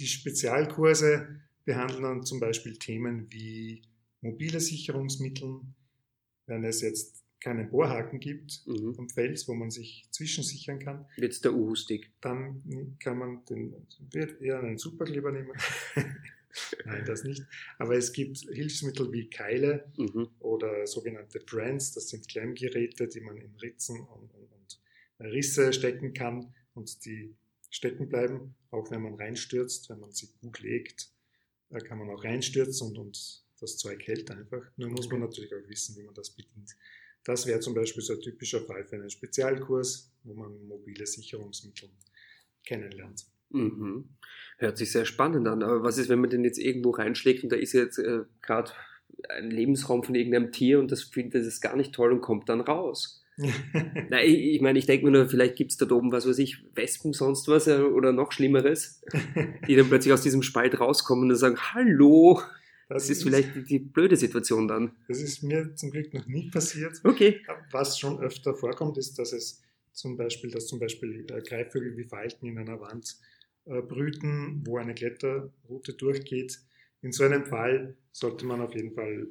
die 0.00 0.06
Spezialkurse 0.08 1.40
behandeln 1.64 2.02
dann 2.02 2.24
zum 2.24 2.40
Beispiel 2.40 2.76
Themen 2.76 3.30
wie 3.30 3.82
mobile 4.20 4.58
Sicherungsmittel. 4.58 5.60
Wenn 6.46 6.64
es 6.64 6.80
jetzt 6.80 7.19
keinen 7.40 7.70
Bohrhaken 7.70 8.20
gibt 8.20 8.66
mhm. 8.66 8.94
am 8.98 9.08
Fels, 9.08 9.48
wo 9.48 9.54
man 9.54 9.70
sich 9.70 10.06
zwischensichern 10.10 10.78
kann. 10.78 11.06
Jetzt 11.16 11.44
der 11.44 11.54
Uhu-Stick. 11.54 12.10
Dann 12.20 12.96
kann 12.98 13.18
man 13.18 13.44
den, 13.46 13.74
wird 14.10 14.40
eher 14.40 14.60
einen 14.60 14.78
Superkleber 14.78 15.32
nehmen. 15.32 15.52
Nein, 16.84 17.04
das 17.06 17.24
nicht. 17.24 17.44
Aber 17.78 17.96
es 17.96 18.12
gibt 18.12 18.38
Hilfsmittel 18.38 19.12
wie 19.12 19.30
Keile 19.30 19.90
mhm. 19.96 20.28
oder 20.40 20.86
sogenannte 20.86 21.40
Brands. 21.40 21.92
Das 21.92 22.08
sind 22.08 22.28
Klemmgeräte, 22.28 23.08
die 23.08 23.20
man 23.20 23.36
in 23.36 23.54
Ritzen 23.56 24.00
und, 24.00 24.34
und, 24.34 24.52
und 24.52 24.78
Risse 25.20 25.72
stecken 25.72 26.12
kann 26.12 26.52
und 26.74 27.04
die 27.04 27.34
stecken 27.70 28.08
bleiben, 28.08 28.54
auch 28.70 28.90
wenn 28.90 29.02
man 29.02 29.14
reinstürzt, 29.14 29.88
wenn 29.90 30.00
man 30.00 30.12
sie 30.12 30.28
gut 30.40 30.60
legt. 30.60 31.12
Da 31.70 31.78
kann 31.78 31.98
man 31.98 32.10
auch 32.10 32.24
reinstürzen 32.24 32.88
und, 32.88 32.98
und 32.98 33.44
das 33.60 33.76
Zeug 33.76 34.04
hält 34.06 34.30
einfach. 34.30 34.62
Nur 34.76 34.90
muss 34.90 35.08
man 35.08 35.20
natürlich 35.20 35.54
auch 35.54 35.68
wissen, 35.68 35.96
wie 35.96 36.02
man 36.02 36.14
das 36.14 36.30
bedient. 36.30 36.74
Das 37.24 37.46
wäre 37.46 37.60
zum 37.60 37.74
Beispiel 37.74 38.02
so 38.02 38.14
ein 38.14 38.20
typischer 38.20 38.60
Fall 38.60 38.84
für 38.84 38.96
einen 38.96 39.10
Spezialkurs, 39.10 40.10
wo 40.24 40.34
man 40.34 40.66
mobile 40.66 41.06
Sicherungsmittel 41.06 41.90
kennenlernt. 42.64 43.26
Mhm. 43.50 44.08
Hört 44.58 44.78
sich 44.78 44.92
sehr 44.92 45.04
spannend 45.04 45.46
an. 45.48 45.62
Aber 45.62 45.82
was 45.82 45.98
ist, 45.98 46.08
wenn 46.08 46.20
man 46.20 46.30
den 46.30 46.44
jetzt 46.44 46.58
irgendwo 46.58 46.90
reinschlägt 46.90 47.42
und 47.42 47.50
da 47.50 47.56
ist 47.56 47.72
jetzt 47.72 47.98
äh, 47.98 48.20
gerade 48.42 48.72
ein 49.28 49.50
Lebensraum 49.50 50.02
von 50.02 50.14
irgendeinem 50.14 50.52
Tier 50.52 50.78
und 50.78 50.90
das 50.90 51.02
findet 51.02 51.44
es 51.44 51.60
gar 51.60 51.76
nicht 51.76 51.92
toll 51.94 52.12
und 52.12 52.20
kommt 52.20 52.48
dann 52.48 52.60
raus? 52.60 53.24
Nein, 54.10 54.26
ich, 54.26 54.54
ich 54.54 54.60
meine, 54.60 54.78
ich 54.78 54.86
denke 54.86 55.06
mir 55.06 55.12
nur, 55.12 55.28
vielleicht 55.28 55.56
gibt 55.56 55.70
es 55.70 55.76
da 55.78 55.90
oben, 55.90 56.12
was 56.12 56.28
weiß 56.28 56.38
ich, 56.38 56.64
Wespen, 56.74 57.12
sonst 57.12 57.48
was 57.48 57.66
äh, 57.66 57.80
oder 57.80 58.12
noch 58.12 58.32
Schlimmeres, 58.32 59.02
die 59.66 59.76
dann 59.76 59.88
plötzlich 59.88 60.12
aus 60.12 60.22
diesem 60.22 60.42
Spalt 60.42 60.78
rauskommen 60.78 61.30
und 61.30 61.36
sagen, 61.36 61.56
hallo, 61.58 62.42
das, 62.90 63.04
das 63.04 63.10
ist, 63.10 63.18
ist 63.18 63.22
vielleicht 63.22 63.54
die, 63.54 63.62
die, 63.62 63.78
blöde 63.78 64.16
Situation 64.16 64.66
dann. 64.66 64.96
Das 65.06 65.20
ist 65.20 65.42
mir 65.44 65.74
zum 65.76 65.92
Glück 65.92 66.12
noch 66.12 66.26
nie 66.26 66.50
passiert. 66.50 67.00
Okay. 67.04 67.40
Was 67.70 67.98
schon 67.98 68.18
öfter 68.20 68.54
vorkommt, 68.54 68.98
ist, 68.98 69.16
dass 69.18 69.32
es 69.32 69.62
zum 69.92 70.16
Beispiel, 70.16 70.50
dass 70.50 70.66
zum 70.66 70.80
Beispiel 70.80 71.24
äh, 71.30 71.40
Greifvögel 71.40 71.96
wie 71.96 72.04
Falken 72.04 72.48
in 72.48 72.58
einer 72.58 72.80
Wand 72.80 73.16
äh, 73.66 73.80
brüten, 73.80 74.62
wo 74.66 74.78
eine 74.78 74.94
Kletterroute 74.94 75.94
durchgeht. 75.94 76.58
In 77.02 77.12
so 77.12 77.22
einem 77.22 77.46
Fall 77.46 77.96
sollte 78.10 78.44
man 78.44 78.60
auf 78.60 78.74
jeden 78.74 78.92
Fall 78.92 79.28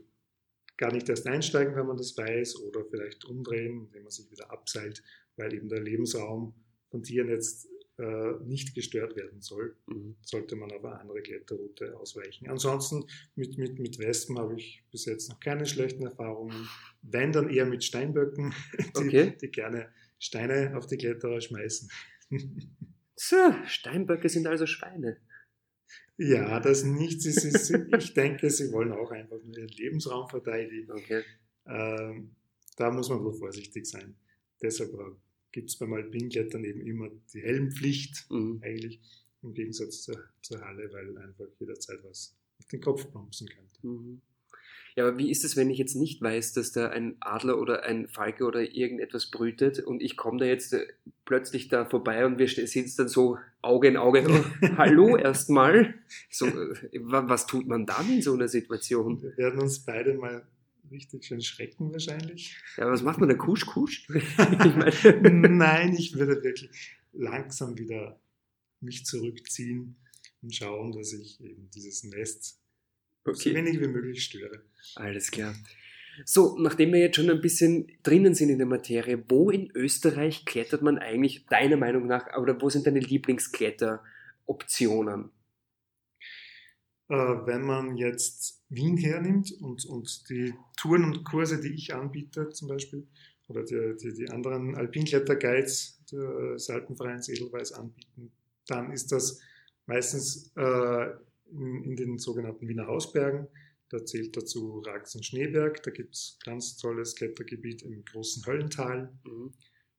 gar 0.78 0.94
nicht 0.94 1.10
erst 1.10 1.28
einsteigen, 1.28 1.76
wenn 1.76 1.88
man 1.88 1.98
das 1.98 2.18
weiß, 2.18 2.62
oder 2.62 2.86
vielleicht 2.86 3.26
umdrehen, 3.26 3.88
indem 3.88 4.04
man 4.04 4.12
sich 4.12 4.32
wieder 4.32 4.50
abseilt, 4.52 5.04
weil 5.36 5.54
eben 5.54 5.68
der 5.68 5.82
Lebensraum 5.82 6.54
von 6.90 7.04
Tieren 7.04 7.28
jetzt 7.28 7.68
äh, 8.00 8.34
nicht 8.46 8.76
gestört 8.76 9.18
werden 9.18 9.42
soll, 9.42 9.76
mhm. 9.88 10.16
sollte 10.22 10.56
man 10.56 10.72
auf 10.72 10.86
eine 10.86 11.00
andere 11.00 11.22
Kletterroute 11.22 11.98
ausweichen. 11.98 12.50
Ansonsten 12.50 13.06
mit, 13.36 13.58
mit, 13.58 13.78
mit 13.78 14.00
Wespen 14.00 14.40
habe 14.40 14.56
ich 14.56 14.84
bis 14.90 15.06
jetzt 15.06 15.30
noch 15.30 15.40
keine 15.42 15.66
schlechten 15.66 16.06
Erfahrungen. 16.06 16.70
Wenn 17.02 17.34
dann 17.34 17.50
eher 17.50 17.66
mit 17.66 17.84
Steinböcken, 17.84 18.54
die, 18.78 19.08
okay. 19.08 19.38
die 19.42 19.52
gerne 19.52 19.90
Steine 20.18 20.78
auf 20.78 20.88
die 20.88 20.98
Kletterer 20.98 21.42
schmeißen. 21.42 21.90
so, 23.16 23.36
Steinböcke 23.66 24.30
sind 24.30 24.48
also 24.48 24.66
Schweine. 24.66 25.18
Ja, 26.18 26.62
das 26.62 26.84
nicht. 26.86 27.22
Sie, 27.22 27.32
sie, 27.32 27.52
sie, 27.52 27.86
ich 27.98 28.14
denke, 28.14 28.50
sie 28.50 28.72
wollen 28.72 28.94
auch 28.94 29.12
einfach 29.12 29.44
nur 29.44 29.58
ihren 29.58 29.68
Lebensraum 29.70 30.30
verteidigen. 30.30 30.92
Okay. 30.92 31.24
Ähm, 31.66 32.36
da 32.78 32.92
muss 32.92 33.10
man 33.10 33.24
wohl 33.24 33.34
vorsichtig 33.34 33.86
sein. 33.86 34.16
Deshalb 34.62 34.94
gibt 35.52 35.70
es 35.70 35.78
beim 35.78 35.94
Alpinklettern 35.94 36.64
eben 36.64 36.82
immer 36.82 37.10
die 37.34 37.42
Helmpflicht, 37.42 38.30
mhm. 38.30 38.62
eigentlich, 38.64 39.00
im 39.42 39.54
Gegensatz 39.54 40.04
zur, 40.04 40.22
zur, 40.42 40.62
Halle, 40.62 40.92
weil 40.92 41.18
einfach 41.18 41.46
jederzeit 41.60 42.00
was 42.04 42.36
auf 42.60 42.66
den 42.68 42.82
Kopf 42.82 43.10
plumpsen 43.10 43.48
könnte. 43.48 43.88
Mhm. 43.88 44.22
Ja, 44.96 45.08
aber 45.08 45.18
wie 45.18 45.32
ist 45.32 45.46
es, 45.46 45.56
wenn 45.56 45.70
ich 45.70 45.78
jetzt 45.78 45.96
nicht 45.96 46.22
weiß, 46.22 46.54
dass 46.54 46.74
da 46.74 46.90
ein 46.90 47.16
Adler 47.22 47.60
oder 47.60 47.84
ein 47.84 48.10
Falke 48.10 48.44
oder 48.44 48.62
irgendetwas 48.62 49.32
brütet 49.32 49.80
und 49.80 50.02
ich 50.02 50.18
komme 50.18 50.40
da 50.40 50.46
jetzt 50.46 50.74
äh, 50.74 50.88
plötzlich 51.26 51.70
da 51.70 51.86
vorbei 51.86 52.26
und 52.26 52.38
wir 52.38 52.48
sitzen 52.50 52.98
dann 52.98 53.08
so 53.08 53.38
Auge 53.62 53.88
in 53.88 53.98
Auge. 53.98 54.26
Oh, 54.28 54.68
hallo 54.78 55.16
erstmal. 55.16 55.94
So, 56.30 56.48
äh, 56.48 56.90
was 57.02 57.48
tut 57.48 57.68
man 57.68 57.86
dann 57.86 58.10
in 58.10 58.22
so 58.22 58.34
einer 58.34 58.48
Situation? 58.48 59.22
Wir 59.22 59.38
werden 59.38 59.62
uns 59.62 59.80
beide 59.86 60.16
mal 60.16 60.46
richtig 60.92 61.26
schön 61.26 61.42
schrecken 61.42 61.92
wahrscheinlich. 61.92 62.56
Ja, 62.78 62.90
was 62.90 63.02
macht 63.02 63.20
man 63.20 63.30
da? 63.30 63.36
Kusch, 63.36 63.66
kusch? 63.66 64.08
Nein, 64.10 65.96
ich 65.98 66.16
würde 66.16 66.44
wirklich 66.44 66.70
langsam 67.14 67.78
wieder 67.78 68.20
mich 68.82 69.06
zurückziehen 69.06 69.96
und 70.42 70.56
schauen, 70.56 70.92
dass 70.92 71.14
ich 71.14 71.40
eben 71.42 71.70
dieses 71.74 72.04
Nest 72.04 72.60
okay. 73.26 73.50
so 73.50 73.56
wenig 73.56 73.80
wie 73.80 73.88
möglich 73.88 74.24
störe. 74.24 74.64
Alles 74.96 75.32
klar. 75.32 75.56
So, 76.26 76.58
nachdem 76.60 76.92
wir 76.94 77.00
jetzt 77.00 77.16
schon 77.16 77.30
ein 77.30 77.40
bisschen 77.42 77.92
drinnen 78.04 78.36
sind 78.36 78.50
in 78.50 78.58
der 78.58 78.68
Materie, 78.68 79.24
wo 79.30 79.50
in 79.52 79.72
Österreich 79.74 80.44
klettert 80.46 80.82
man 80.82 80.98
eigentlich 80.98 81.46
deiner 81.46 81.78
Meinung 81.78 82.08
nach, 82.08 82.38
oder 82.38 82.62
wo 82.62 82.70
sind 82.70 82.86
deine 82.88 83.00
Lieblingskletteroptionen? 83.00 85.30
Äh, 87.10 87.16
wenn 87.16 87.64
man 87.64 87.98
jetzt 87.98 88.64
Wien 88.70 88.96
hernimmt 88.96 89.52
und, 89.62 89.86
und 89.86 90.30
die 90.30 90.54
Touren 90.78 91.04
und 91.04 91.24
Kurse, 91.24 91.60
die 91.60 91.74
ich 91.74 91.94
anbiete 91.94 92.50
zum 92.50 92.68
Beispiel, 92.68 93.08
oder 93.48 93.64
die, 93.64 93.96
die, 94.00 94.14
die 94.14 94.30
anderen 94.30 94.76
Alpinkletter-Guides 94.76 96.06
des 96.12 96.70
Alpenvereins 96.70 97.30
Edelweiß 97.30 97.74
anbieten, 97.74 98.32
dann 98.68 98.92
ist 98.92 99.12
das 99.12 99.40
meistens 99.88 100.52
äh, 100.56 101.10
in, 101.52 101.84
in, 101.84 101.96
den 101.96 102.18
sogenannten 102.20 102.68
Wiener 102.68 102.86
Hausbergen. 102.86 103.48
Da 103.90 104.06
zählt 104.06 104.38
dazu 104.38 104.84
Rax 104.86 105.18
Schneeberg. 105.26 105.82
Da 105.82 105.90
gibt 105.90 106.14
es 106.14 106.38
ganz 106.46 106.78
tolles 106.78 107.16
Klettergebiet 107.16 107.82
im 107.82 108.06
großen 108.06 108.46
Höllental, 108.46 109.12
mhm. 109.24 109.52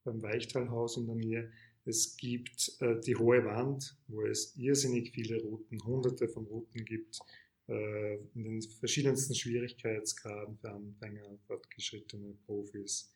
beim 0.05 0.23
Weichtalhaus 0.23 0.97
in 0.97 1.07
der 1.07 1.17
Nähe. 1.17 1.53
Es 1.85 2.17
gibt 2.17 2.77
äh, 2.81 3.01
die 3.01 3.17
Hohe 3.17 3.45
Wand, 3.45 3.97
wo 4.09 4.23
es 4.23 4.57
irrsinnig 4.57 5.13
viele 5.13 5.43
Routen, 5.43 5.83
hunderte 5.85 6.29
von 6.29 6.47
Routen 6.47 6.85
gibt, 6.85 7.19
äh, 7.69 8.17
in 8.35 8.45
den 8.45 8.63
verschiedensten 8.63 9.35
Schwierigkeitsgraden 9.35 10.59
für 10.59 10.71
Anfänger, 10.71 11.39
fortgeschrittene 11.47 12.35
Profis. 12.47 13.13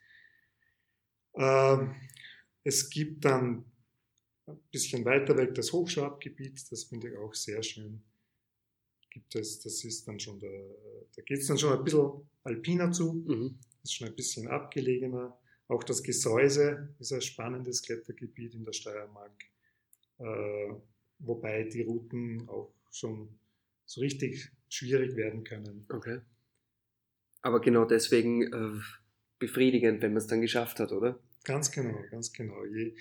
Äh, 1.35 1.87
es 2.65 2.89
gibt 2.89 3.25
dann 3.25 3.65
ein 4.47 4.59
bisschen 4.71 5.05
weiter 5.05 5.37
weg 5.37 5.55
das 5.55 5.73
Hochschwabgebiet, 5.73 6.71
das 6.71 6.85
finde 6.85 7.09
ich 7.09 7.17
auch 7.17 7.35
sehr 7.35 7.63
schön 7.63 8.03
gibt 9.15 9.37
es, 9.37 9.61
das 9.61 9.85
ist 9.85 10.07
dann 10.09 10.19
schon, 10.19 10.41
der, 10.41 10.51
da 11.15 11.23
geht 11.23 11.39
es 11.39 11.47
dann 11.47 11.57
schon 11.57 11.73
ein 11.73 11.85
bisschen 11.85 12.29
alpiner 12.43 12.91
zu, 12.91 13.15
mhm. 13.15 13.59
ist 13.83 13.95
schon 13.95 14.09
ein 14.09 14.17
bisschen 14.17 14.49
abgelegener. 14.49 15.39
Auch 15.69 15.83
das 15.83 16.03
Gesäuse 16.03 16.95
ist 16.99 17.13
ein 17.13 17.23
spannendes 17.23 17.83
Klettergebiet 17.83 18.55
in 18.55 18.65
der 18.65 18.73
Steiermark, 18.73 19.45
äh, 20.19 20.75
wobei 21.19 21.65
die 21.65 21.83
Routen 21.83 22.49
auch 22.49 22.75
schon 22.91 23.39
so 23.87 24.01
richtig 24.01 24.51
schwierig 24.69 25.17
werden 25.17 25.45
können. 25.45 25.87
Okay. 25.89 26.21
Aber 27.43 27.61
genau 27.61 27.85
deswegen 27.85 28.43
äh, 28.43 28.81
befriedigend, 29.39 30.03
wenn 30.03 30.13
man 30.13 30.19
es 30.19 30.27
dann 30.27 30.41
geschafft 30.41 30.81
hat, 30.81 30.93
oder? 30.93 31.19
Ganz 31.45 31.71
genau, 31.71 32.03
ganz 32.11 32.33
genau. 32.33 32.65
Je, 32.65 32.95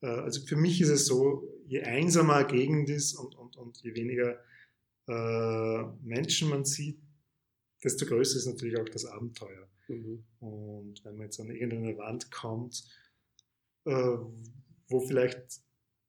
äh, 0.00 0.06
also 0.06 0.44
für 0.46 0.56
mich 0.56 0.80
ist 0.80 0.88
es 0.88 1.06
so, 1.06 1.46
je 1.66 1.82
einsamer 1.82 2.36
eine 2.36 2.46
Gegend 2.46 2.90
ist 2.90 3.14
und, 3.14 3.34
und, 3.34 3.56
und 3.56 3.78
je 3.82 3.94
weniger 3.94 4.42
äh, 5.06 5.82
Menschen 6.02 6.48
man 6.48 6.64
sieht, 6.64 6.98
desto 7.84 8.06
größer 8.06 8.38
ist 8.38 8.46
natürlich 8.46 8.78
auch 8.78 8.88
das 8.88 9.04
Abenteuer. 9.04 9.68
Mhm. 9.88 10.24
Und 10.40 11.04
wenn 11.04 11.16
man 11.16 11.26
jetzt 11.26 11.38
an 11.38 11.50
irgendeine 11.50 11.96
Wand 11.98 12.30
kommt, 12.30 12.84
äh, 13.84 14.16
wo 14.88 15.00
vielleicht 15.00 15.60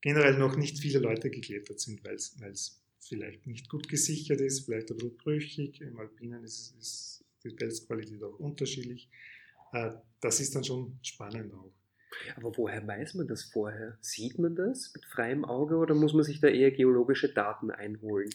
generell 0.01 0.37
noch 0.37 0.55
nicht 0.55 0.79
viele 0.79 0.99
Leute 0.99 1.29
geklettert 1.29 1.79
sind, 1.79 2.03
weil 2.03 2.15
es 2.15 2.81
vielleicht 2.99 3.45
nicht 3.45 3.69
gut 3.69 3.87
gesichert 3.87 4.41
ist, 4.41 4.65
vielleicht 4.65 4.89
ein 4.91 4.97
bisschen 4.97 5.17
brüchig. 5.17 5.81
Im 5.81 5.99
Alpinen 5.99 6.43
ist, 6.43 6.75
ist 6.79 7.25
die 7.43 7.51
Felsqualität 7.51 8.23
auch 8.23 8.39
unterschiedlich. 8.39 9.09
Äh, 9.73 9.91
das 10.21 10.39
ist 10.39 10.55
dann 10.55 10.63
schon 10.63 10.99
spannend 11.01 11.53
auch. 11.53 11.73
Aber 12.37 12.55
woher 12.57 12.85
weiß 12.87 13.15
man 13.15 13.27
das 13.27 13.43
vorher? 13.43 13.97
Sieht 14.01 14.39
man 14.39 14.55
das 14.55 14.91
mit 14.93 15.05
freiem 15.05 15.43
Auge 15.43 15.75
oder 15.75 15.93
muss 15.93 16.13
man 16.13 16.23
sich 16.23 16.39
da 16.39 16.47
eher 16.47 16.71
geologische 16.71 17.33
Daten 17.33 17.71
einholen? 17.71 18.29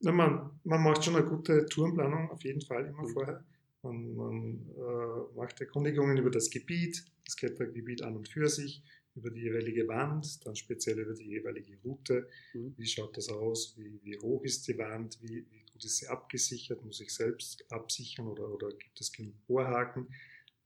Na, 0.00 0.12
man, 0.12 0.50
man 0.64 0.82
macht 0.82 1.04
schon 1.04 1.16
eine 1.16 1.26
gute 1.26 1.66
Tourenplanung 1.66 2.30
auf 2.30 2.42
jeden 2.44 2.60
Fall 2.60 2.86
immer 2.86 3.02
mhm. 3.02 3.12
vorher. 3.12 3.44
Man, 3.82 4.14
man 4.14 4.70
äh, 4.76 5.36
macht 5.36 5.60
Erkundigungen 5.60 6.16
über 6.16 6.30
das 6.30 6.50
Gebiet, 6.50 7.04
das 7.24 7.36
Klettergebiet 7.36 8.02
an 8.02 8.16
und 8.16 8.28
für 8.28 8.48
sich, 8.48 8.82
über 9.14 9.30
die 9.30 9.40
jeweilige 9.40 9.88
Wand, 9.88 10.44
dann 10.44 10.54
speziell 10.54 10.98
über 10.98 11.14
die 11.14 11.24
jeweilige 11.24 11.78
Route. 11.82 12.28
Mhm. 12.52 12.74
Wie 12.76 12.86
schaut 12.86 13.16
das 13.16 13.28
aus? 13.28 13.74
Wie, 13.78 13.98
wie 14.02 14.18
hoch 14.18 14.44
ist 14.44 14.68
die 14.68 14.76
Wand? 14.76 15.18
Wie, 15.22 15.46
wie, 15.50 15.64
gut 15.72 15.84
ist 15.84 15.96
sie 15.96 16.06
abgesichert? 16.06 16.84
Muss 16.84 17.00
ich 17.00 17.14
selbst 17.14 17.64
absichern 17.72 18.26
oder, 18.26 18.48
oder 18.52 18.68
gibt 18.68 19.00
es 19.00 19.10
genug 19.12 19.34
Bohrhaken? 19.46 20.08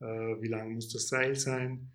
Äh, 0.00 0.04
wie 0.40 0.48
lang 0.48 0.74
muss 0.74 0.88
das 0.88 1.08
Seil 1.08 1.36
sein? 1.36 1.92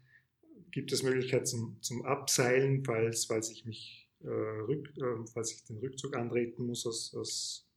Gibt 0.71 0.91
es 0.91 1.03
Möglichkeit 1.03 1.47
zum, 1.47 1.77
zum 1.81 2.05
Abseilen, 2.05 2.83
falls, 2.85 3.25
falls 3.25 3.49
ich 3.49 3.65
mich 3.65 4.04
äh, 4.23 4.27
rück, 4.27 4.89
äh, 4.97 5.25
falls 5.33 5.53
ich 5.53 5.63
den 5.63 5.77
Rückzug 5.77 6.15
antreten 6.15 6.65
muss 6.65 6.85
aus, 6.85 7.13
aus 7.15 7.67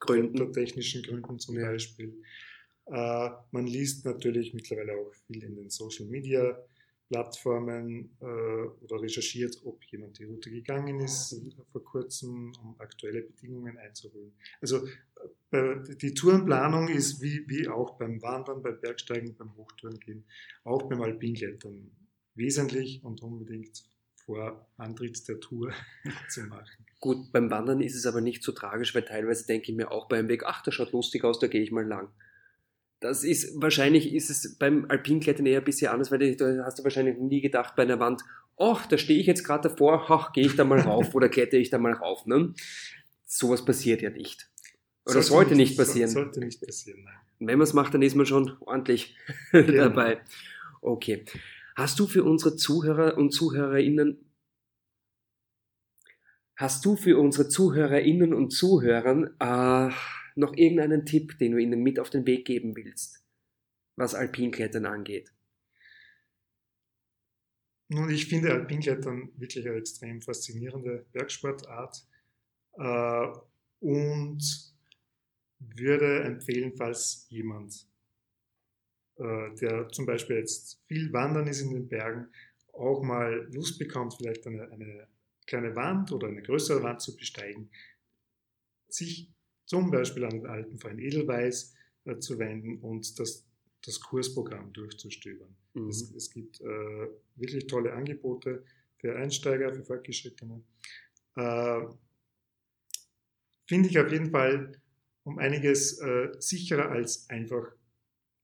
Gründen. 0.00 0.52
technischen 0.52 1.02
Gründen 1.02 1.38
zum 1.38 1.58
ja. 1.58 1.70
Beispiel. 1.70 2.22
Äh, 2.86 3.30
man 3.52 3.66
liest 3.66 4.04
natürlich 4.04 4.54
mittlerweile 4.54 4.94
auch 4.94 5.12
viel 5.26 5.42
in 5.44 5.54
den 5.54 5.70
Social 5.70 6.06
Media 6.06 6.58
Plattformen 7.12 8.16
äh, 8.20 8.24
oder 8.24 9.02
recherchiert, 9.02 9.60
ob 9.64 9.84
jemand 9.84 10.18
die 10.18 10.24
Route 10.24 10.50
gegangen 10.50 11.00
ist 11.00 11.38
vor 11.70 11.84
kurzem, 11.84 12.52
um 12.62 12.74
aktuelle 12.80 13.20
Bedingungen 13.20 13.76
einzuholen. 13.76 14.32
Also 14.62 14.86
äh, 15.50 15.74
die 16.00 16.14
Tourenplanung 16.14 16.88
ist 16.88 17.20
wie, 17.20 17.46
wie 17.48 17.68
auch 17.68 17.98
beim 17.98 18.22
Wandern, 18.22 18.62
beim 18.62 18.80
Bergsteigen, 18.80 19.36
beim 19.36 19.54
Hochtouren 19.56 20.24
auch 20.64 20.88
beim 20.88 21.02
Alpinklettern 21.02 21.90
wesentlich 22.34 23.04
und 23.04 23.22
unbedingt 23.22 23.84
vor 24.26 24.66
Antritt 24.76 25.26
der 25.28 25.40
Tour 25.40 25.72
zu 26.28 26.42
machen. 26.42 26.86
Gut, 27.00 27.32
beim 27.32 27.50
Wandern 27.50 27.80
ist 27.80 27.96
es 27.96 28.06
aber 28.06 28.20
nicht 28.20 28.42
so 28.42 28.52
tragisch, 28.52 28.94
weil 28.94 29.04
teilweise 29.04 29.46
denke 29.46 29.70
ich 29.70 29.76
mir 29.76 29.90
auch 29.90 30.08
beim 30.08 30.28
Weg, 30.28 30.44
ach, 30.46 30.62
das 30.62 30.74
schaut 30.74 30.92
lustig 30.92 31.24
aus, 31.24 31.38
da 31.38 31.48
gehe 31.48 31.62
ich 31.62 31.72
mal 31.72 31.86
lang. 31.86 32.08
Das 33.00 33.24
ist, 33.24 33.60
wahrscheinlich 33.60 34.14
ist 34.14 34.30
es 34.30 34.56
beim 34.58 34.86
Alpinklettern 34.88 35.44
eher 35.44 35.58
ein 35.58 35.64
bisschen 35.64 35.90
anders, 35.90 36.12
weil 36.12 36.36
du 36.36 36.64
hast 36.64 36.78
du 36.78 36.84
wahrscheinlich 36.84 37.18
nie 37.18 37.40
gedacht 37.40 37.74
bei 37.74 37.82
einer 37.82 37.98
Wand, 37.98 38.22
ach, 38.56 38.86
da 38.86 38.96
stehe 38.96 39.18
ich 39.18 39.26
jetzt 39.26 39.42
gerade 39.42 39.68
davor, 39.68 40.06
ach, 40.08 40.32
gehe 40.32 40.46
ich 40.46 40.54
da 40.54 40.64
mal 40.64 40.78
rauf 40.78 41.14
oder 41.14 41.28
klettere 41.28 41.60
ich 41.60 41.70
da 41.70 41.78
mal 41.78 41.92
rauf. 41.92 42.26
Ne? 42.26 42.54
Sowas 43.26 43.64
passiert 43.64 44.02
ja 44.02 44.10
nicht. 44.10 44.48
Oder 45.04 45.14
sollte, 45.14 45.28
sollte 45.28 45.54
nicht, 45.56 45.76
passieren. 45.76 46.10
Sollte 46.10 46.40
nicht 46.40 46.64
passieren, 46.64 47.02
nein. 47.02 47.14
Und 47.40 47.48
wenn 47.48 47.58
man 47.58 47.64
es 47.64 47.72
macht, 47.72 47.92
dann 47.92 48.02
ist 48.02 48.14
man 48.14 48.26
schon 48.26 48.56
ordentlich 48.60 49.16
genau. 49.50 49.88
dabei. 49.88 50.20
Okay. 50.80 51.24
Hast 51.76 51.98
du 51.98 52.06
für 52.06 52.24
unsere 52.24 52.56
Zuhörer 52.56 53.16
und 53.16 53.32
Zuhörerinnen 53.32 54.32
Hast 56.56 56.84
du 56.84 56.96
für 56.96 57.18
unsere 57.18 57.48
Zuhörerinnen 57.48 58.34
und 58.34 58.50
Zuhörer 58.50 59.30
äh, 59.40 59.92
noch 60.36 60.54
irgendeinen 60.54 61.06
Tipp, 61.06 61.38
den 61.38 61.52
du 61.52 61.58
ihnen 61.58 61.82
mit 61.82 61.98
auf 61.98 62.10
den 62.10 62.26
Weg 62.26 62.44
geben 62.44 62.76
willst, 62.76 63.24
was 63.96 64.14
Alpinklettern 64.14 64.86
angeht? 64.86 65.32
Nun, 67.88 68.10
ich 68.10 68.26
finde 68.26 68.52
Alpinklettern 68.52 69.32
wirklich 69.36 69.66
eine 69.66 69.76
extrem 69.76 70.22
faszinierende 70.22 71.04
Bergsportart 71.12 72.06
äh, 72.74 73.26
und 73.80 74.74
würde 75.58 76.22
empfehlen, 76.22 76.74
falls 76.76 77.26
jemand, 77.28 77.88
der 79.18 79.88
zum 79.90 80.06
Beispiel 80.06 80.36
jetzt 80.36 80.80
viel 80.86 81.12
wandern 81.12 81.46
ist 81.46 81.60
in 81.60 81.70
den 81.70 81.88
Bergen, 81.88 82.28
auch 82.72 83.02
mal 83.02 83.46
Lust 83.52 83.78
bekommt, 83.78 84.14
vielleicht 84.14 84.46
eine, 84.46 84.70
eine 84.70 85.06
kleine 85.46 85.74
Wand 85.76 86.12
oder 86.12 86.28
eine 86.28 86.42
größere 86.42 86.82
Wand 86.82 87.00
zu 87.00 87.16
besteigen, 87.16 87.70
sich 88.88 89.30
zum 89.66 89.90
Beispiel 89.90 90.24
an 90.24 90.30
den 90.30 90.46
Alpenverein 90.46 90.98
Edelweiß 90.98 91.74
äh, 92.04 92.18
zu 92.18 92.38
wenden 92.38 92.78
und 92.78 93.18
das, 93.18 93.46
das 93.84 94.00
Kursprogramm 94.00 94.72
durchzustöbern. 94.72 95.54
Mhm. 95.74 95.88
Es, 95.88 96.10
es, 96.14 96.30
gibt 96.30 96.60
äh, 96.60 97.08
wirklich 97.36 97.66
tolle 97.66 97.92
Angebote 97.92 98.64
für 98.98 99.16
Einsteiger, 99.16 99.74
für 99.74 99.84
Fortgeschrittene. 99.84 100.62
Äh, 101.36 101.80
Finde 103.66 103.88
ich 103.88 103.98
auf 103.98 104.10
jeden 104.10 104.30
Fall 104.30 104.72
um 105.24 105.38
einiges 105.38 105.98
äh, 106.00 106.28
sicherer 106.38 106.90
als 106.90 107.28
einfach 107.30 107.72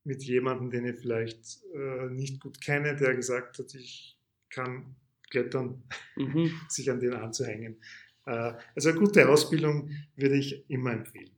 mit 0.08 0.24
jemandem, 0.24 0.70
den 0.70 0.86
ich 0.86 0.96
vielleicht 0.96 1.62
äh, 1.74 2.06
nicht 2.10 2.40
gut 2.40 2.60
kenne, 2.62 2.96
der 2.96 3.14
gesagt 3.14 3.58
hat, 3.58 3.74
ich 3.74 4.18
kann 4.48 4.96
klettern, 5.30 5.82
mhm. 6.16 6.50
sich 6.68 6.90
an 6.90 6.98
den 6.98 7.12
anzuhängen. 7.12 7.76
Äh, 8.24 8.54
also 8.74 8.88
eine 8.88 8.98
gute 8.98 9.28
Ausbildung 9.28 9.90
würde 10.16 10.36
ich 10.36 10.68
immer 10.70 10.92
empfehlen. 10.92 11.30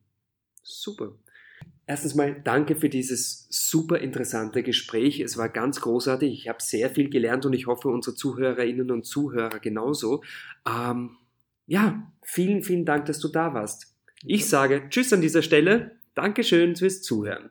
Super. 0.62 1.18
Erstens 1.84 2.14
mal 2.14 2.40
danke 2.44 2.76
für 2.76 2.88
dieses 2.88 3.48
super 3.50 3.98
interessante 3.98 4.62
Gespräch. 4.62 5.18
Es 5.18 5.36
war 5.36 5.48
ganz 5.48 5.80
großartig. 5.80 6.32
Ich 6.32 6.48
habe 6.48 6.62
sehr 6.62 6.88
viel 6.90 7.10
gelernt 7.10 7.44
und 7.44 7.52
ich 7.52 7.66
hoffe, 7.66 7.88
unsere 7.88 8.14
Zuhörerinnen 8.14 8.92
und 8.92 9.04
Zuhörer 9.04 9.58
genauso. 9.58 10.22
Ähm, 10.64 11.16
ja, 11.66 12.12
vielen, 12.22 12.62
vielen 12.62 12.84
Dank, 12.84 13.06
dass 13.06 13.18
du 13.18 13.26
da 13.26 13.52
warst. 13.52 13.96
Ich 14.24 14.48
sage 14.48 14.88
Tschüss 14.88 15.12
an 15.12 15.20
dieser 15.20 15.42
Stelle. 15.42 15.98
Dankeschön 16.14 16.76
fürs 16.76 17.02
Zuhören. 17.02 17.50